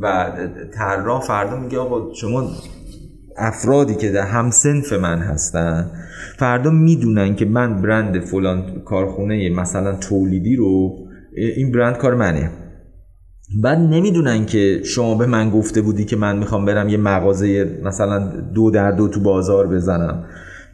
[0.00, 0.32] و
[0.74, 2.50] طراح فردا میگه آقا شما
[3.36, 5.90] افرادی که در همسنف من هستن
[6.38, 10.96] فردا می‌دونن که من برند فلان کارخونه مثلا تولیدی رو
[11.56, 12.50] این برند کار منه.
[13.62, 18.18] بعد نمی‌دونن که شما به من گفته بودی که من می‌خوام برم یه مغازه مثلا
[18.54, 20.24] دو در دو تو بازار بزنم.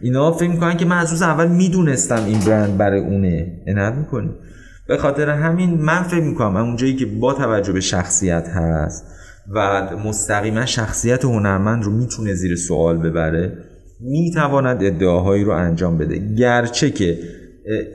[0.01, 3.63] اینا فکر می‌کنن که من از روز اول می‌دونستم این برند برای اونه.
[3.67, 4.31] انت می‌کنی.
[4.89, 9.05] به خاطر همین من فکر می‌کنم اونجایی که با توجه به شخصیت هست
[9.55, 13.53] و مستقیما شخصیت هنرمند رو می‌تونه زیر سوال ببره
[14.01, 16.35] می‌تواند ادعاهایی رو انجام بده.
[16.35, 17.19] گرچه که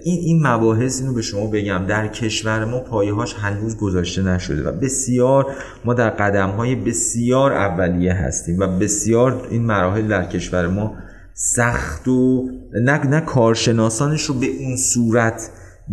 [0.03, 4.69] این این مباحث اینو به شما بگم در کشور ما پایه هاش هنوز گذاشته نشده
[4.69, 5.45] و بسیار
[5.85, 10.95] ما در قدم های بسیار اولیه هستیم و بسیار این مراحل در کشور ما
[11.33, 15.49] سخت و نه, نه کارشناسانش رو به اون صورت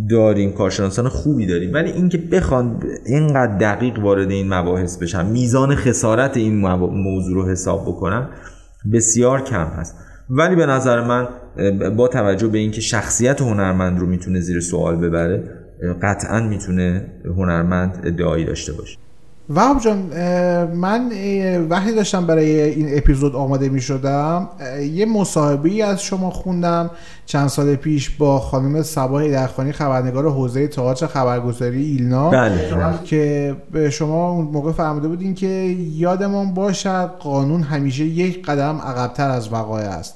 [0.09, 1.73] داریم کارشناسان خوبی داریم.
[1.73, 7.81] ولی اینکه بخوان اینقدر دقیق وارد این مباحث بشن میزان خسارت این موضوع رو حساب
[7.81, 8.29] بکنن
[8.93, 9.95] بسیار کم هست.
[10.29, 11.27] ولی به نظر من
[11.97, 15.43] با توجه به اینکه شخصیت هنرمند رو می‌تونه زیر سوال ببره
[16.01, 18.97] قطعا می‌تونه هنرمند ادعایی داشته باشه.
[19.55, 19.97] وحب جان
[20.73, 21.11] من
[21.69, 24.49] وقتی داشتم برای این اپیزود آماده می شدم
[24.93, 26.89] یه مصاحبه از شما خوندم
[27.25, 32.29] چند سال پیش با خانم سباه درخانی خبرنگار حوزه تئاتر خبرگزاری ایلنا.
[32.29, 32.99] بله.
[33.03, 35.47] که به شما اون موقع فرموده بودین که
[35.95, 40.15] یادمان باشد قانون همیشه یک قدم عقبتر از وقایع است.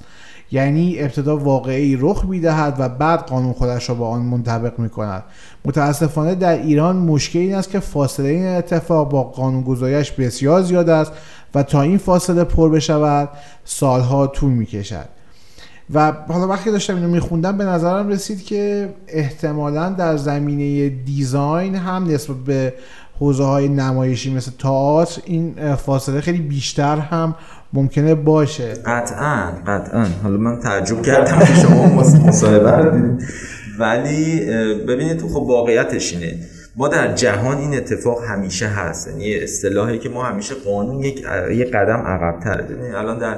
[0.51, 5.23] یعنی ابتدا واقعی رخ می‌دهد و بعد قانون خودش را با آن منطبق می کند
[5.65, 11.11] متاسفانه در ایران مشکل این است که فاصله این اتفاق با قانونگذاریش بسیار زیاد است
[11.55, 13.29] و تا این فاصله پر بشود
[13.65, 15.09] سالها طول می کشد
[15.93, 22.03] و حالا وقتی داشتم اینو میخوندم به نظرم رسید که احتمالا در زمینه دیزاین هم
[22.03, 22.73] نسبت به
[23.19, 27.35] حوزه های نمایشی مثل تئاتر این فاصله خیلی بیشتر هم
[27.73, 28.73] ممکنه باشه.
[28.73, 30.05] قطعا قطعا.
[30.23, 31.85] حالا من تعجب کردم که شما
[32.27, 33.17] مصاحبه
[33.79, 34.39] ولی
[34.87, 36.35] ببینید خب واقعیتش اینه.
[36.77, 39.07] ما در جهان این اتفاق همیشه هست.
[39.07, 42.63] یعنی اصطلاحی که ما همیشه قانون یک یک قدم عقب‌تره.
[42.63, 43.37] ببینید الان در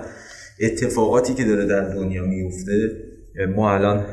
[0.61, 2.91] اتفاقاتی که داره در دنیا میفته
[3.55, 4.05] ما الان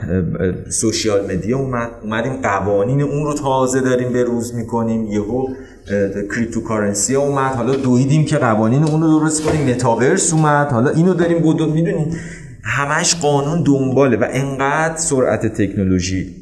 [0.71, 5.05] social media اومد اومدیم قوانین اون رو تازه داریم به روز می‌کنیم.
[5.05, 5.47] یهو
[6.35, 7.55] cryptocurrency اومد.
[7.55, 9.69] حالا دویدیم که قوانین اون رو درست کنیم.
[9.69, 10.67] متاورس اومد.
[10.67, 12.17] حالا اینو داریم بدو بدو می‌دونید؟
[12.67, 16.37] همش قانون دنباله و انقدر سرعت تکنولوژی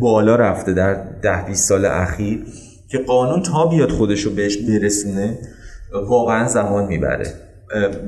[0.00, 2.44] بالا رفته در ده 20 سال اخیر
[2.88, 5.38] که قانون تا بیاد خودش رو بهش برسونه
[6.08, 7.34] واقعا زمان می‌بره.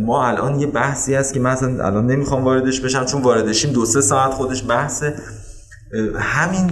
[0.00, 3.84] ما الان یه بحثی هست که مثلا الان نمی‌خوام واردش بشم چون وارد بشیم دو
[3.84, 5.04] سه ساعت خودش بحث
[6.14, 6.70] همین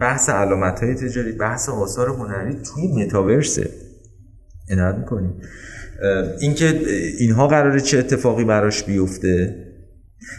[0.00, 3.70] بحث علامت های تجاری بحث آثار هنری توی متاورسه.
[4.70, 5.40] عنایت می‌کنیم.
[6.40, 6.80] اینکه
[7.18, 9.66] اینها قراره چه اتفاقی براش بیفته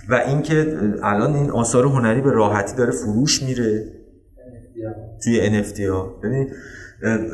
[0.09, 3.83] و اینکه الان این آثار هنری به راحتی داره فروش میره
[5.23, 6.19] توی NFT ها.
[6.23, 6.47] ببینید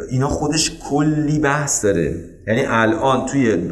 [0.10, 2.16] اینا خودش کلی بحث داره.
[2.48, 3.70] یعنی الان توی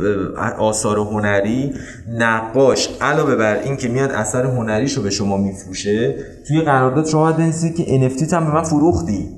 [0.58, 1.74] آثار هنری
[2.10, 6.16] نقاش علاوه بر این که میاد اثر هنریشو به شما میفروشه
[6.48, 9.30] توی قرارداد شما باید که NFT هم به من فروختی.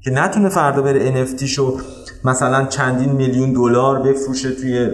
[0.00, 1.78] که نتونه فردا بره NFT شو
[2.24, 4.90] مثلا چندین میلیون دلار بفروشه توی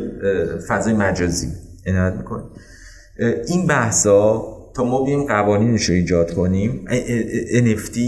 [0.68, 1.48] فضای مجازی.
[1.86, 2.42] عنایت می‌کنه.
[3.46, 4.42] این بحثا
[4.76, 6.84] تا ما بیم قوانینش رو ایجاد کنیم
[7.52, 7.98] NFT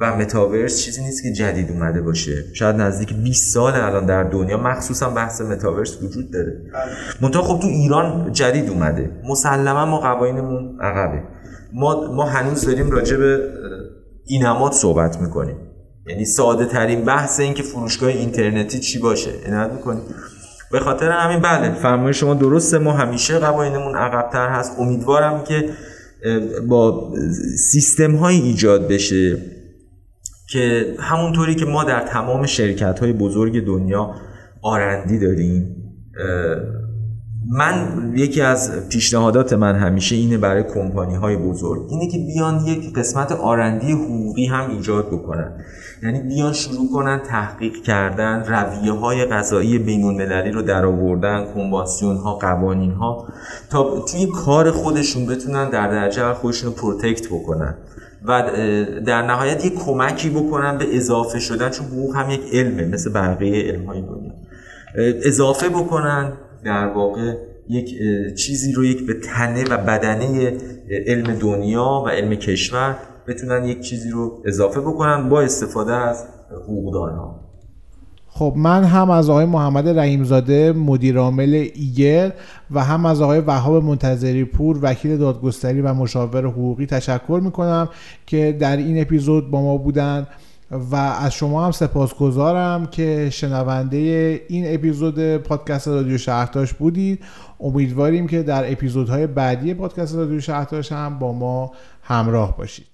[0.00, 2.44] و متاورس چیزی نیست که جدید اومده باشه.
[2.52, 6.60] شاید نزدیک 20 سال الان در دنیا مخصوصا بحث متاورس وجود داره.
[7.20, 9.10] منتها خب تو ایران جدید اومده.
[9.28, 11.22] مسلما ما قوانینمون عقبه.
[11.72, 13.40] ما ما هنوز داریم راجع به
[14.24, 15.56] اینمات صحبت می‌کنیم.
[16.06, 19.30] یعنی ساده ترین بحث این که فروشگاه اینترنتی چی باشه.
[19.46, 20.02] عنایت می‌کنیم
[20.72, 22.78] به خاطر همین بله فرمایش شما درسته.
[22.78, 24.72] ما همیشه قوانینمون عقبتر هست.
[24.78, 25.68] امیدوارم که
[26.68, 27.12] با
[27.70, 29.38] سیستم های ایجاد بشه
[30.50, 34.14] که همونطوری که ما در تمام شرکت های بزرگ دنیا
[34.62, 35.76] R&D داریم.
[37.52, 42.94] من یکی از پیشنهادات من همیشه اینه برای کمپانی های بزرگ اینه که بیان یک
[42.94, 45.64] قسمت R&D حقوقی هم ایجاد بکنن.
[46.04, 52.16] یعنی بیان شروع کنن تحقیق کردن رویه های قضایی بین المللی رو در آوردن کنوانسیون
[52.16, 53.28] ها قوانین ها
[53.70, 57.74] تا توی کار خودشون بتونن در درجه خودشون رو protect بکنن
[58.24, 58.50] و
[59.06, 63.62] در نهایت یک کمکی بکنن به اضافه شدن چون حقوق هم یک علمه مثل بقیه
[63.62, 64.32] علم های دنیا
[65.24, 66.32] اضافه بکنن
[66.64, 67.34] در واقع
[67.68, 67.98] یک
[68.34, 70.52] چیزی رو یک به تنه و بدنه
[71.06, 72.96] علم دنیا و علم کشور
[73.26, 77.40] بتونن یک چیزی رو اضافه بکنن با استفاده از حقوقدانها.
[78.28, 82.32] خب من هم از آقای محمد رحیمزاده مدیر عامل ایگر
[82.70, 87.88] و هم از آقای وهاب منتظری پور وکیل دادگستری و مشاور حقوقی تشکر می‌کنم
[88.26, 90.26] که در این اپیزود با ما بودن
[90.70, 93.96] و از شما هم سپاسگزارم که شنونده
[94.48, 97.24] این اپیزود پادکست رادیو شهرتاش بودید.
[97.60, 101.72] امیدواریم که در اپیزودهای بعدی پادکست رادیو شهرتاش هم با ما
[102.02, 102.93] همراه باشید.